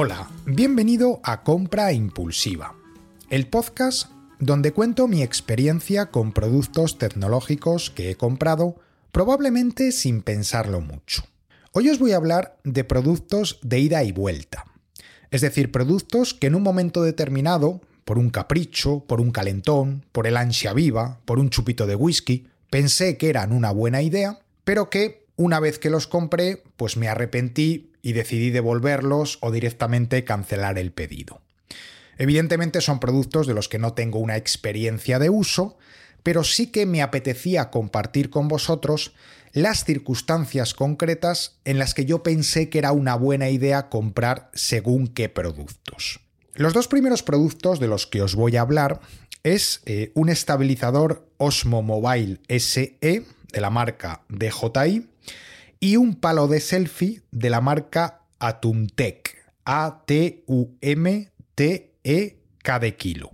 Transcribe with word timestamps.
Hola, 0.00 0.30
bienvenido 0.46 1.18
a 1.24 1.42
Compra 1.42 1.92
Impulsiva, 1.92 2.76
el 3.30 3.48
podcast 3.48 4.08
donde 4.38 4.70
cuento 4.70 5.08
mi 5.08 5.24
experiencia 5.24 6.12
con 6.12 6.30
productos 6.30 6.98
tecnológicos 6.98 7.90
que 7.90 8.08
he 8.08 8.14
comprado 8.14 8.76
probablemente 9.10 9.90
sin 9.90 10.22
pensarlo 10.22 10.80
mucho. 10.80 11.24
Hoy 11.72 11.88
os 11.88 11.98
voy 11.98 12.12
a 12.12 12.16
hablar 12.16 12.60
de 12.62 12.84
productos 12.84 13.58
de 13.62 13.80
ida 13.80 14.04
y 14.04 14.12
vuelta, 14.12 14.66
es 15.32 15.40
decir, 15.40 15.72
productos 15.72 16.32
que 16.32 16.46
en 16.46 16.54
un 16.54 16.62
momento 16.62 17.02
determinado, 17.02 17.80
por 18.04 18.18
un 18.18 18.30
capricho, 18.30 19.00
por 19.00 19.20
un 19.20 19.32
calentón, 19.32 20.04
por 20.12 20.28
el 20.28 20.36
ansia 20.36 20.74
viva, 20.74 21.18
por 21.24 21.40
un 21.40 21.50
chupito 21.50 21.88
de 21.88 21.96
whisky, 21.96 22.46
pensé 22.70 23.16
que 23.16 23.30
eran 23.30 23.52
una 23.52 23.72
buena 23.72 24.00
idea, 24.00 24.38
pero 24.62 24.90
que 24.90 25.26
una 25.34 25.58
vez 25.58 25.80
que 25.80 25.90
los 25.90 26.06
compré, 26.06 26.62
pues 26.76 26.96
me 26.96 27.08
arrepentí 27.08 27.90
y 28.08 28.14
decidí 28.14 28.48
devolverlos 28.48 29.36
o 29.42 29.50
directamente 29.52 30.24
cancelar 30.24 30.78
el 30.78 30.92
pedido. 30.92 31.42
Evidentemente 32.16 32.80
son 32.80 33.00
productos 33.00 33.46
de 33.46 33.52
los 33.52 33.68
que 33.68 33.78
no 33.78 33.92
tengo 33.92 34.18
una 34.18 34.38
experiencia 34.38 35.18
de 35.18 35.28
uso, 35.28 35.76
pero 36.22 36.42
sí 36.42 36.68
que 36.68 36.86
me 36.86 37.02
apetecía 37.02 37.68
compartir 37.68 38.30
con 38.30 38.48
vosotros 38.48 39.12
las 39.52 39.84
circunstancias 39.84 40.72
concretas 40.72 41.58
en 41.66 41.78
las 41.78 41.92
que 41.92 42.06
yo 42.06 42.22
pensé 42.22 42.70
que 42.70 42.78
era 42.78 42.92
una 42.92 43.14
buena 43.14 43.50
idea 43.50 43.90
comprar 43.90 44.50
según 44.54 45.08
qué 45.08 45.28
productos. 45.28 46.20
Los 46.54 46.72
dos 46.72 46.88
primeros 46.88 47.22
productos 47.22 47.78
de 47.78 47.88
los 47.88 48.06
que 48.06 48.22
os 48.22 48.34
voy 48.34 48.56
a 48.56 48.62
hablar 48.62 49.00
es 49.42 49.82
eh, 49.84 50.12
un 50.14 50.30
estabilizador 50.30 51.28
Osmo 51.36 51.82
Mobile 51.82 52.40
SE 52.48 52.96
de 53.00 53.60
la 53.60 53.68
marca 53.68 54.22
DJI 54.30 55.08
y 55.80 55.96
un 55.96 56.14
palo 56.16 56.48
de 56.48 56.60
selfie 56.60 57.22
de 57.30 57.50
la 57.50 57.60
marca 57.60 58.22
Atumtec, 58.38 59.36
A-T-U-M-T-E-K 59.64 59.98
de 62.78 62.96
kilo. 62.96 63.30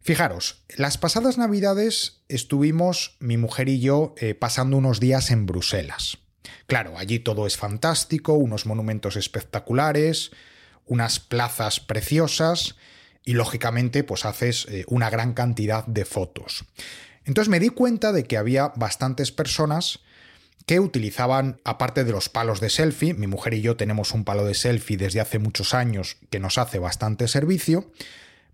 Fijaros, 0.00 0.64
las 0.76 0.98
pasadas 0.98 1.38
navidades 1.38 2.22
estuvimos 2.28 3.16
mi 3.20 3.36
mujer 3.36 3.68
y 3.68 3.78
yo 3.78 4.14
eh, 4.16 4.34
pasando 4.34 4.76
unos 4.76 4.98
días 4.98 5.30
en 5.30 5.46
Bruselas. 5.46 6.18
Claro, 6.66 6.98
allí 6.98 7.20
todo 7.20 7.46
es 7.46 7.56
fantástico, 7.56 8.32
unos 8.34 8.66
monumentos 8.66 9.16
espectaculares, 9.16 10.32
unas 10.86 11.20
plazas 11.20 11.78
preciosas 11.78 12.74
y 13.24 13.34
lógicamente 13.34 14.02
pues 14.02 14.24
haces 14.24 14.66
eh, 14.68 14.84
una 14.88 15.08
gran 15.08 15.34
cantidad 15.34 15.86
de 15.86 16.04
fotos. 16.04 16.64
Entonces 17.24 17.48
me 17.48 17.60
di 17.60 17.68
cuenta 17.68 18.10
de 18.10 18.24
que 18.24 18.36
había 18.36 18.72
bastantes 18.74 19.30
personas 19.30 20.00
que 20.66 20.80
utilizaban, 20.80 21.60
aparte 21.64 22.04
de 22.04 22.12
los 22.12 22.28
palos 22.28 22.60
de 22.60 22.70
selfie, 22.70 23.14
mi 23.14 23.26
mujer 23.26 23.54
y 23.54 23.62
yo 23.62 23.76
tenemos 23.76 24.12
un 24.12 24.24
palo 24.24 24.44
de 24.44 24.54
selfie 24.54 24.96
desde 24.96 25.20
hace 25.20 25.38
muchos 25.38 25.74
años 25.74 26.16
que 26.30 26.40
nos 26.40 26.58
hace 26.58 26.78
bastante 26.78 27.28
servicio, 27.28 27.90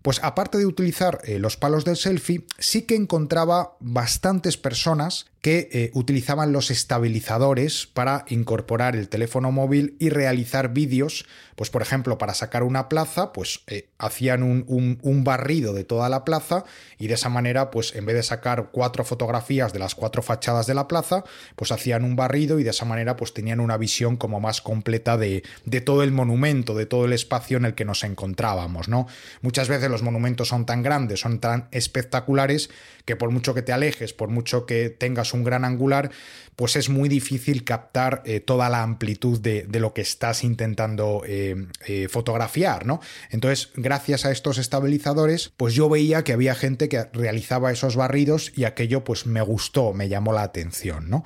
pues 0.01 0.19
aparte 0.23 0.57
de 0.57 0.65
utilizar 0.65 1.19
eh, 1.23 1.39
los 1.39 1.57
palos 1.57 1.85
del 1.85 1.97
selfie, 1.97 2.45
sí 2.57 2.83
que 2.83 2.95
encontraba 2.95 3.75
bastantes 3.79 4.57
personas 4.57 5.25
que 5.41 5.69
eh, 5.71 5.91
utilizaban 5.93 6.51
los 6.51 6.69
estabilizadores 6.69 7.87
para 7.87 8.25
incorporar 8.27 8.95
el 8.95 9.07
teléfono 9.07 9.51
móvil 9.51 9.95
y 9.97 10.09
realizar 10.09 10.73
vídeos, 10.73 11.25
pues 11.55 11.69
por 11.69 11.81
ejemplo, 11.81 12.17
para 12.17 12.33
sacar 12.33 12.63
una 12.63 12.89
plaza, 12.89 13.31
pues 13.31 13.61
eh, 13.67 13.89
hacían 13.97 14.43
un, 14.43 15.23
barrido 15.23 15.73
de 15.73 15.83
toda 15.83 16.09
la 16.09 16.25
plaza 16.25 16.65
y 16.97 17.07
de 17.07 17.13
esa 17.13 17.29
manera, 17.29 17.71
pues 17.71 17.95
en 17.95 18.05
vez 18.05 18.15
de 18.15 18.23
sacar 18.23 18.69
cuatro 18.71 19.03
fotografías 19.03 19.71
de 19.73 19.79
las 19.79 19.95
cuatro 19.95 20.21
fachadas 20.21 20.67
de 20.67 20.73
la 20.73 20.87
plaza, 20.87 21.23
pues 21.55 21.71
hacían 21.71 22.03
un 22.03 22.15
barrido 22.15 22.59
y 22.59 22.63
de 22.63 22.71
esa 22.71 22.85
manera 22.85 23.15
pues 23.15 23.33
tenían 23.33 23.59
una 23.59 23.77
visión 23.77 24.17
como 24.17 24.39
más 24.39 24.61
completa 24.61 25.17
de, 25.17 25.43
de 25.65 25.81
todo 25.81 26.03
el 26.03 26.11
monumento, 26.11 26.73
de 26.73 26.85
todo 26.85 27.05
el 27.05 27.13
espacio 27.13 27.57
en 27.57 27.65
el 27.65 27.75
que 27.75 27.85
nos 27.85 28.03
encontrábamos, 28.03 28.87
¿no? 28.89 29.07
Muchas 29.41 29.67
veces 29.67 29.88
los 29.89 30.03
monumentos 30.03 30.47
son 30.47 30.65
tan 30.65 30.81
grandes, 30.81 31.19
son 31.19 31.39
tan 31.39 31.67
espectaculares, 31.71 32.69
que 33.09 33.15
por 33.15 33.31
mucho 33.31 33.55
que 33.55 33.63
te 33.63 33.71
alejes, 33.71 34.13
por 34.13 34.29
mucho 34.29 34.67
que 34.67 34.91
tengas 34.91 35.33
un 35.33 35.43
gran 35.43 35.65
angular, 35.65 36.11
pues 36.55 36.75
es 36.75 36.89
muy 36.89 37.09
difícil 37.09 37.63
captar 37.63 38.21
eh, 38.23 38.39
toda 38.39 38.69
la 38.69 38.83
amplitud 38.83 39.39
de, 39.39 39.65
lo 39.79 39.95
que 39.95 40.01
estás 40.01 40.43
intentando 40.43 41.23
eh, 41.25 41.55
eh, 41.87 42.07
fotografiar, 42.07 42.85
¿no? 42.85 42.99
Entonces, 43.31 43.71
gracias 43.73 44.25
a 44.25 44.31
estos 44.31 44.59
estabilizadores, 44.59 45.51
pues 45.57 45.73
yo 45.73 45.89
veía 45.89 46.23
que 46.23 46.33
había 46.33 46.53
gente 46.53 46.87
que 46.87 47.05
realizaba 47.13 47.71
esos 47.71 47.95
barridos 47.95 48.51
y 48.55 48.65
aquello 48.65 49.03
pues 49.03 49.25
me 49.25 49.41
gustó, 49.41 49.91
me 49.93 50.07
llamó 50.07 50.31
la 50.31 50.43
atención, 50.43 51.09
¿no? 51.09 51.23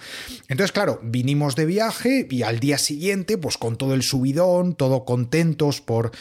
Entonces, 0.48 0.72
claro, 0.72 1.02
vinimos 1.04 1.58
de 1.58 1.66
viaje 1.66 2.28
y 2.30 2.44
al 2.44 2.62
día 2.62 2.78
siguiente, 2.78 3.38
pues 3.38 3.58
con 3.58 3.76
todo 3.76 3.94
el 3.94 4.04
subidón, 4.04 4.76
todo 4.76 5.04
contentos 5.04 5.82
por 5.82 6.12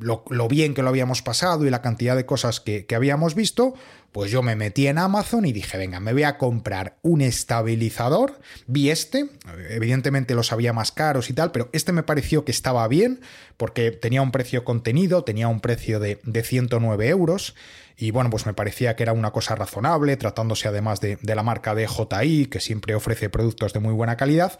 lo, 0.00 0.48
bien 0.48 0.74
que 0.74 0.82
lo 0.82 0.88
habíamos 0.88 1.22
pasado 1.22 1.64
y 1.64 1.70
la 1.70 1.80
cantidad 1.80 2.16
de 2.16 2.26
cosas 2.26 2.58
que, 2.58 2.86
que 2.86 2.96
habíamos 2.96 3.36
visto, 3.36 3.74
pues 4.14 4.30
yo 4.30 4.42
me 4.42 4.54
metí 4.54 4.86
en 4.86 4.98
Amazon 4.98 5.44
y 5.44 5.52
dije, 5.52 5.76
venga, 5.76 5.98
me 5.98 6.12
voy 6.12 6.22
a 6.22 6.38
comprar 6.38 6.98
un 7.02 7.20
estabilizador. 7.20 8.38
Vi 8.68 8.90
este, 8.90 9.28
evidentemente 9.70 10.36
los 10.36 10.52
había 10.52 10.72
más 10.72 10.92
caros 10.92 11.30
y 11.30 11.32
tal, 11.32 11.50
pero 11.50 11.68
este 11.72 11.90
me 11.90 12.04
pareció 12.04 12.44
que 12.44 12.52
estaba 12.52 12.86
bien 12.86 13.22
porque 13.56 13.90
tenía 13.90 14.22
un 14.22 14.30
precio 14.30 14.62
contenido, 14.62 15.24
tenía 15.24 15.48
un 15.48 15.58
precio 15.58 15.98
de, 15.98 16.20
de 16.22 16.44
109 16.44 17.08
euros. 17.08 17.56
Y 17.96 18.10
bueno, 18.10 18.30
pues 18.30 18.46
me 18.46 18.54
parecía 18.54 18.96
que 18.96 19.02
era 19.02 19.12
una 19.12 19.30
cosa 19.30 19.54
razonable, 19.54 20.16
tratándose 20.16 20.68
además 20.68 21.00
de, 21.00 21.18
de 21.20 21.34
la 21.34 21.42
marca 21.42 21.74
DJI, 21.74 22.46
que 22.46 22.60
siempre 22.60 22.94
ofrece 22.94 23.28
productos 23.28 23.72
de 23.72 23.80
muy 23.80 23.92
buena 23.92 24.16
calidad. 24.16 24.58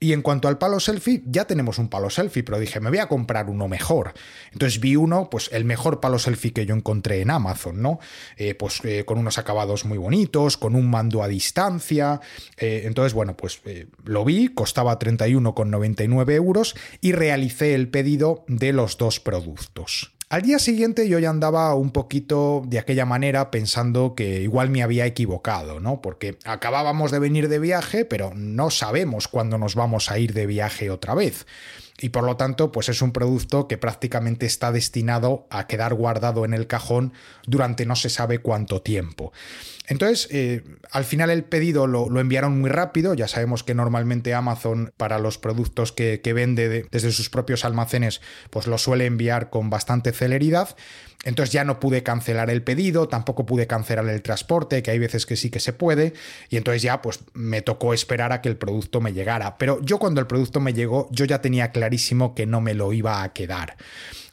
Y 0.00 0.12
en 0.12 0.22
cuanto 0.22 0.46
al 0.46 0.58
palo 0.58 0.78
selfie, 0.78 1.22
ya 1.26 1.46
tenemos 1.46 1.78
un 1.78 1.88
palo 1.88 2.08
selfie, 2.08 2.44
pero 2.44 2.60
dije, 2.60 2.78
me 2.78 2.90
voy 2.90 3.00
a 3.00 3.08
comprar 3.08 3.50
uno 3.50 3.66
mejor. 3.66 4.14
Entonces 4.52 4.78
vi 4.78 4.94
uno, 4.94 5.28
pues 5.28 5.50
el 5.52 5.64
mejor 5.64 5.98
palo 6.00 6.20
selfie 6.20 6.52
que 6.52 6.66
yo 6.66 6.74
encontré 6.76 7.20
en 7.20 7.30
Amazon, 7.30 7.82
¿no? 7.82 7.98
Eh, 8.36 8.54
pues 8.54 8.80
eh, 8.84 9.04
con 9.04 9.18
unos 9.18 9.38
acabados 9.38 9.84
muy 9.84 9.98
bonitos, 9.98 10.56
con 10.56 10.76
un 10.76 10.88
mando 10.88 11.22
a 11.22 11.28
distancia. 11.28 12.20
Eh, 12.56 12.82
entonces, 12.84 13.12
bueno, 13.12 13.36
pues 13.36 13.60
lo 14.04 14.24
vi, 14.24 14.48
costaba 14.48 14.98
31,99 15.00 16.30
euros 16.32 16.76
y 17.00 17.10
realicé 17.10 17.74
el 17.74 17.88
pedido 17.88 18.44
de 18.46 18.72
los 18.72 18.98
dos 18.98 19.18
productos. 19.18 20.17
Al 20.30 20.42
día 20.42 20.58
siguiente 20.58 21.08
yo 21.08 21.18
ya 21.18 21.30
andaba 21.30 21.74
un 21.74 21.90
poquito 21.90 22.62
de 22.66 22.78
aquella 22.78 23.06
manera 23.06 23.50
pensando 23.50 24.14
que 24.14 24.42
igual 24.42 24.68
me 24.68 24.82
había 24.82 25.06
equivocado, 25.06 25.80
¿no? 25.80 26.02
Porque 26.02 26.36
acabábamos 26.44 27.10
de 27.10 27.18
venir 27.18 27.48
de 27.48 27.58
viaje, 27.58 28.04
pero 28.04 28.32
no 28.34 28.68
sabemos 28.68 29.26
cuándo 29.26 29.56
nos 29.56 29.74
vamos 29.74 30.10
a 30.10 30.18
ir 30.18 30.34
de 30.34 30.44
viaje 30.44 30.90
otra 30.90 31.14
vez 31.14 31.46
y 32.00 32.10
por 32.10 32.24
lo 32.24 32.36
tanto 32.36 32.72
pues 32.72 32.88
es 32.88 33.02
un 33.02 33.12
producto 33.12 33.66
que 33.68 33.78
prácticamente 33.78 34.46
está 34.46 34.72
destinado 34.72 35.46
a 35.50 35.66
quedar 35.66 35.94
guardado 35.94 36.44
en 36.44 36.54
el 36.54 36.66
cajón 36.66 37.12
durante 37.46 37.86
no 37.86 37.96
se 37.96 38.08
sabe 38.08 38.38
cuánto 38.38 38.82
tiempo. 38.82 39.32
Entonces, 39.88 40.28
eh, 40.30 40.64
al 40.90 41.04
final 41.04 41.30
el 41.30 41.44
pedido 41.44 41.86
lo, 41.86 42.20
enviaron 42.20 42.60
muy 42.60 42.68
rápido, 42.68 43.14
ya 43.14 43.26
sabemos 43.26 43.64
que 43.64 43.74
normalmente 43.74 44.34
Amazon 44.34 44.92
para 44.98 45.18
los 45.18 45.38
productos 45.38 45.92
que, 45.92 46.20
vende 46.28 46.86
desde 46.90 47.10
sus 47.10 47.30
propios 47.30 47.64
almacenes 47.64 48.20
pues 48.50 48.66
lo 48.66 48.76
suele 48.76 49.06
enviar 49.06 49.48
con 49.48 49.70
bastante 49.70 50.12
celeridad, 50.12 50.76
entonces 51.24 51.52
ya 51.52 51.64
no 51.64 51.80
pude 51.80 52.02
cancelar 52.02 52.48
el 52.48 52.62
pedido, 52.62 53.08
tampoco 53.08 53.44
pude 53.44 53.66
cancelar 53.66 54.08
el 54.08 54.22
transporte, 54.22 54.82
que 54.82 54.92
hay 54.92 54.98
veces 54.98 55.26
que 55.26 55.36
sí 55.36 55.50
que 55.50 55.58
se 55.58 55.72
puede, 55.72 56.14
y 56.48 56.56
entonces 56.56 56.82
ya 56.82 57.02
pues 57.02 57.20
me 57.34 57.60
tocó 57.60 57.92
esperar 57.92 58.32
a 58.32 58.40
que 58.40 58.48
el 58.48 58.56
producto 58.56 59.00
me 59.00 59.12
llegara. 59.12 59.58
Pero 59.58 59.80
yo 59.82 59.98
cuando 59.98 60.20
el 60.20 60.28
producto 60.28 60.60
me 60.60 60.74
llegó, 60.74 61.08
yo 61.10 61.24
ya 61.24 61.40
tenía 61.40 61.72
clarísimo 61.72 62.34
que 62.34 62.46
no 62.46 62.60
me 62.60 62.74
lo 62.74 62.92
iba 62.92 63.22
a 63.22 63.32
quedar. 63.32 63.76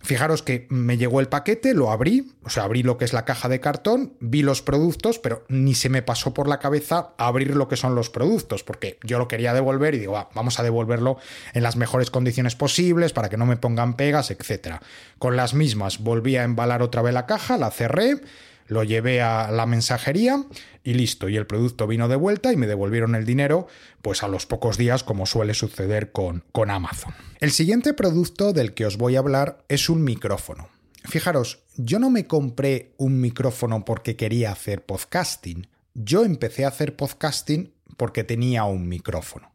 Fijaros 0.05 0.43
que 0.43 0.67
me 0.69 0.97
llegó 0.97 1.19
el 1.19 1.27
paquete, 1.27 1.73
lo 1.73 1.89
abrí, 1.89 2.31
o 2.43 2.51
sea, 2.51 2.63
abrí 2.63 2.83
lo 2.83 2.99
que 2.99 3.05
es 3.05 3.13
la 3.13 3.25
caja 3.25 3.49
de 3.49 3.59
cartón, 3.59 4.13
vi 4.19 4.43
los 4.43 4.61
productos, 4.61 5.17
pero 5.17 5.43
ni 5.49 5.73
se 5.73 5.89
me 5.89 6.03
pasó 6.03 6.31
por 6.31 6.47
la 6.47 6.59
cabeza 6.59 7.15
abrir 7.17 7.55
lo 7.55 7.67
que 7.67 7.75
son 7.75 7.95
los 7.95 8.11
productos, 8.11 8.63
porque 8.63 8.99
yo 9.03 9.17
lo 9.17 9.27
quería 9.27 9.55
devolver 9.55 9.95
y 9.95 9.99
digo, 9.99 10.29
vamos 10.35 10.59
a 10.59 10.63
devolverlo 10.63 11.17
en 11.53 11.63
las 11.63 11.75
mejores 11.75 12.11
condiciones 12.11 12.55
posibles 12.55 13.13
para 13.13 13.29
que 13.29 13.37
no 13.37 13.47
me 13.47 13.57
pongan 13.57 13.95
pegas, 13.95 14.29
etc. 14.29 14.75
Con 15.17 15.35
las 15.35 15.55
mismas 15.55 15.97
volví 15.97 16.37
a 16.37 16.43
embalar 16.43 16.83
otra 16.83 17.01
vez 17.01 17.13
la 17.15 17.25
caja, 17.25 17.57
la 17.57 17.71
cerré, 17.71 18.21
lo 18.67 18.83
llevé 18.83 19.21
a 19.21 19.51
la 19.51 19.65
mensajería 19.65 20.43
y 20.83 20.93
listo. 20.93 21.29
Y 21.29 21.37
el 21.37 21.47
producto 21.47 21.87
vino 21.87 22.07
de 22.07 22.15
vuelta 22.15 22.51
y 22.51 22.57
me 22.57 22.67
devolvieron 22.67 23.15
el 23.15 23.25
dinero, 23.25 23.67
pues 24.01 24.23
a 24.23 24.27
los 24.27 24.45
pocos 24.45 24.77
días, 24.77 25.03
como 25.03 25.25
suele 25.25 25.53
suceder 25.53 26.11
con, 26.11 26.43
con 26.51 26.71
Amazon. 26.71 27.13
El 27.39 27.51
siguiente 27.51 27.93
producto 27.93 28.53
del 28.53 28.73
que 28.73 28.85
os 28.85 28.97
voy 28.97 29.15
a 29.15 29.19
hablar 29.19 29.63
es 29.69 29.89
un 29.89 30.03
micrófono. 30.03 30.69
Fijaros, 31.03 31.63
yo 31.75 31.99
no 31.99 32.09
me 32.09 32.25
compré 32.25 32.93
un 32.97 33.21
micrófono 33.21 33.85
porque 33.85 34.15
quería 34.15 34.51
hacer 34.51 34.85
podcasting. 34.85 35.67
Yo 35.93 36.23
empecé 36.23 36.65
a 36.65 36.69
hacer 36.69 36.95
podcasting 36.95 37.73
porque 37.97 38.23
tenía 38.23 38.63
un 38.65 38.87
micrófono. 38.87 39.51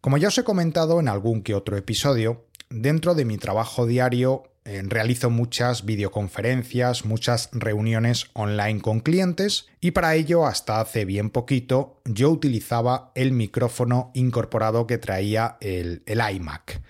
Como 0.00 0.18
ya 0.18 0.28
os 0.28 0.38
he 0.38 0.44
comentado 0.44 0.98
en 0.98 1.08
algún 1.08 1.42
que 1.42 1.54
otro 1.54 1.76
episodio, 1.76 2.46
dentro 2.70 3.14
de 3.14 3.24
mi 3.24 3.38
trabajo 3.38 3.86
diario 3.86 4.51
realizo 4.64 5.30
muchas 5.30 5.84
videoconferencias, 5.84 7.04
muchas 7.04 7.48
reuniones 7.52 8.26
online 8.32 8.80
con 8.80 9.00
clientes 9.00 9.66
y 9.80 9.90
para 9.90 10.14
ello 10.14 10.46
hasta 10.46 10.80
hace 10.80 11.04
bien 11.04 11.30
poquito 11.30 12.00
yo 12.04 12.30
utilizaba 12.30 13.10
el 13.14 13.32
micrófono 13.32 14.10
incorporado 14.14 14.86
que 14.86 14.98
traía 14.98 15.56
el, 15.60 16.02
el 16.06 16.20
iMac. 16.34 16.80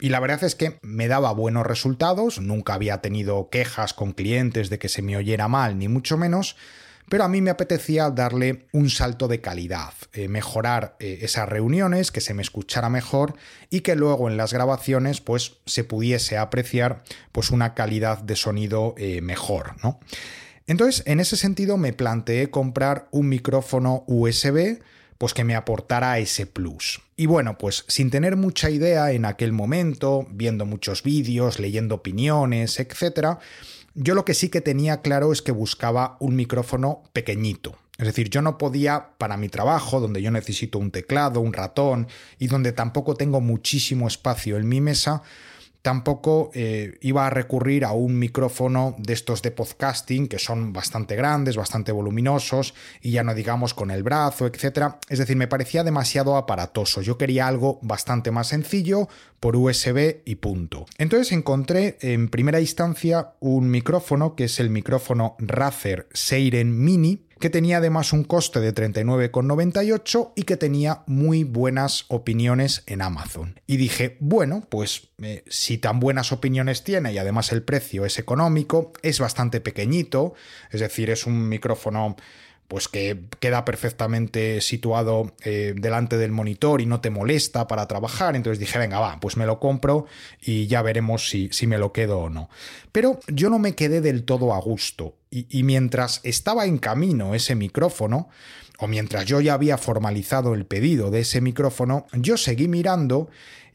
Y 0.00 0.10
la 0.10 0.20
verdad 0.20 0.44
es 0.44 0.54
que 0.54 0.78
me 0.82 1.08
daba 1.08 1.32
buenos 1.32 1.66
resultados, 1.66 2.40
nunca 2.40 2.74
había 2.74 2.98
tenido 2.98 3.48
quejas 3.50 3.94
con 3.94 4.12
clientes 4.12 4.70
de 4.70 4.78
que 4.78 4.88
se 4.88 5.02
me 5.02 5.16
oyera 5.16 5.48
mal, 5.48 5.76
ni 5.76 5.88
mucho 5.88 6.16
menos, 6.16 6.56
pero 7.08 7.24
a 7.24 7.28
mí 7.28 7.40
me 7.40 7.50
apetecía 7.50 8.10
darle 8.10 8.66
un 8.72 8.90
salto 8.90 9.28
de 9.28 9.40
calidad, 9.40 9.92
eh, 10.12 10.28
mejorar 10.28 10.96
eh, 11.00 11.20
esas 11.22 11.48
reuniones, 11.48 12.10
que 12.10 12.20
se 12.20 12.34
me 12.34 12.42
escuchara 12.42 12.88
mejor 12.88 13.34
y 13.70 13.80
que 13.80 13.96
luego 13.96 14.28
en 14.28 14.36
las 14.36 14.52
grabaciones 14.52 15.20
pues 15.20 15.58
se 15.66 15.84
pudiese 15.84 16.36
apreciar 16.36 17.02
pues 17.32 17.50
una 17.50 17.74
calidad 17.74 18.18
de 18.22 18.36
sonido 18.36 18.94
eh, 18.98 19.20
mejor, 19.20 19.74
¿no? 19.82 20.00
Entonces, 20.66 21.02
en 21.06 21.18
ese 21.18 21.36
sentido 21.36 21.78
me 21.78 21.94
planteé 21.94 22.50
comprar 22.50 23.08
un 23.10 23.28
micrófono 23.28 24.04
USB 24.06 24.80
pues 25.16 25.34
que 25.34 25.42
me 25.42 25.56
aportara 25.56 26.18
ese 26.18 26.46
plus. 26.46 27.00
Y 27.16 27.26
bueno, 27.26 27.58
pues 27.58 27.84
sin 27.88 28.10
tener 28.10 28.36
mucha 28.36 28.70
idea 28.70 29.10
en 29.10 29.24
aquel 29.24 29.52
momento, 29.52 30.26
viendo 30.30 30.64
muchos 30.64 31.02
vídeos, 31.02 31.58
leyendo 31.58 31.96
opiniones, 31.96 32.78
etcétera, 32.78 33.40
yo 34.00 34.14
lo 34.14 34.24
que 34.24 34.34
sí 34.34 34.48
que 34.48 34.60
tenía 34.60 35.02
claro 35.02 35.32
es 35.32 35.42
que 35.42 35.50
buscaba 35.50 36.16
un 36.20 36.36
micrófono 36.36 37.02
pequeñito. 37.12 37.76
Es 37.98 38.06
decir, 38.06 38.30
yo 38.30 38.42
no 38.42 38.58
podía, 38.58 39.10
para 39.18 39.36
mi 39.36 39.48
trabajo, 39.48 39.98
donde 39.98 40.22
yo 40.22 40.30
necesito 40.30 40.78
un 40.78 40.92
teclado, 40.92 41.40
un 41.40 41.52
ratón 41.52 42.06
y 42.38 42.46
donde 42.46 42.70
tampoco 42.70 43.16
tengo 43.16 43.40
muchísimo 43.40 44.06
espacio 44.06 44.56
en 44.56 44.68
mi 44.68 44.80
mesa, 44.80 45.22
tampoco 45.82 46.50
eh, 46.54 46.98
iba 47.00 47.26
a 47.26 47.30
recurrir 47.30 47.84
a 47.84 47.92
un 47.92 48.18
micrófono 48.18 48.94
de 48.98 49.12
estos 49.12 49.42
de 49.42 49.50
podcasting 49.50 50.28
que 50.28 50.38
son 50.38 50.72
bastante 50.72 51.16
grandes, 51.16 51.56
bastante 51.56 51.92
voluminosos 51.92 52.74
y 53.00 53.12
ya 53.12 53.22
no 53.22 53.34
digamos 53.34 53.74
con 53.74 53.90
el 53.90 54.02
brazo, 54.02 54.46
etc. 54.46 54.94
Es 55.08 55.18
decir, 55.18 55.36
me 55.36 55.48
parecía 55.48 55.84
demasiado 55.84 56.36
aparatoso. 56.36 57.00
Yo 57.00 57.16
quería 57.16 57.46
algo 57.46 57.78
bastante 57.82 58.30
más 58.30 58.48
sencillo 58.48 59.08
por 59.40 59.56
USB 59.56 60.22
y 60.24 60.36
punto. 60.36 60.86
Entonces 60.98 61.32
encontré 61.32 61.96
en 62.00 62.28
primera 62.28 62.60
instancia 62.60 63.34
un 63.40 63.70
micrófono 63.70 64.34
que 64.34 64.44
es 64.44 64.60
el 64.60 64.70
micrófono 64.70 65.36
Razer 65.38 66.08
Seiren 66.12 66.82
Mini 66.82 67.27
que 67.38 67.50
tenía 67.50 67.78
además 67.78 68.12
un 68.12 68.24
coste 68.24 68.60
de 68.60 68.74
39,98 68.74 70.32
y 70.34 70.42
que 70.42 70.56
tenía 70.56 71.02
muy 71.06 71.44
buenas 71.44 72.04
opiniones 72.08 72.82
en 72.86 73.02
Amazon. 73.02 73.60
Y 73.66 73.76
dije, 73.76 74.16
bueno, 74.20 74.66
pues 74.68 75.08
eh, 75.22 75.44
si 75.48 75.78
tan 75.78 76.00
buenas 76.00 76.32
opiniones 76.32 76.84
tiene 76.84 77.12
y 77.12 77.18
además 77.18 77.52
el 77.52 77.62
precio 77.62 78.04
es 78.04 78.18
económico, 78.18 78.92
es 79.02 79.20
bastante 79.20 79.60
pequeñito, 79.60 80.34
es 80.70 80.80
decir, 80.80 81.10
es 81.10 81.26
un 81.26 81.48
micrófono 81.48 82.16
pues 82.68 82.86
que 82.86 83.24
queda 83.40 83.64
perfectamente 83.64 84.60
situado 84.60 85.34
eh, 85.42 85.74
delante 85.74 86.18
del 86.18 86.32
monitor 86.32 86.82
y 86.82 86.86
no 86.86 87.00
te 87.00 87.08
molesta 87.08 87.66
para 87.66 87.88
trabajar. 87.88 88.36
Entonces 88.36 88.60
dije, 88.60 88.78
venga, 88.78 89.00
va, 89.00 89.18
pues 89.20 89.38
me 89.38 89.46
lo 89.46 89.58
compro 89.58 90.04
y 90.40 90.66
ya 90.66 90.82
veremos 90.82 91.30
si, 91.30 91.48
si 91.50 91.66
me 91.66 91.78
lo 91.78 91.92
quedo 91.92 92.18
o 92.18 92.30
no. 92.30 92.50
Pero 92.92 93.20
yo 93.28 93.48
no 93.48 93.58
me 93.58 93.74
quedé 93.74 94.02
del 94.02 94.24
todo 94.24 94.52
a 94.52 94.60
gusto. 94.60 95.16
Y, 95.30 95.46
y 95.48 95.62
mientras 95.62 96.20
estaba 96.24 96.66
en 96.66 96.76
camino 96.76 97.34
ese 97.34 97.54
micrófono, 97.54 98.28
o 98.78 98.86
mientras 98.86 99.24
yo 99.24 99.40
ya 99.40 99.54
había 99.54 99.78
formalizado 99.78 100.54
el 100.54 100.66
pedido 100.66 101.10
de 101.10 101.20
ese 101.20 101.40
micrófono, 101.40 102.06
yo 102.12 102.36
seguí 102.36 102.68
mirando 102.68 103.28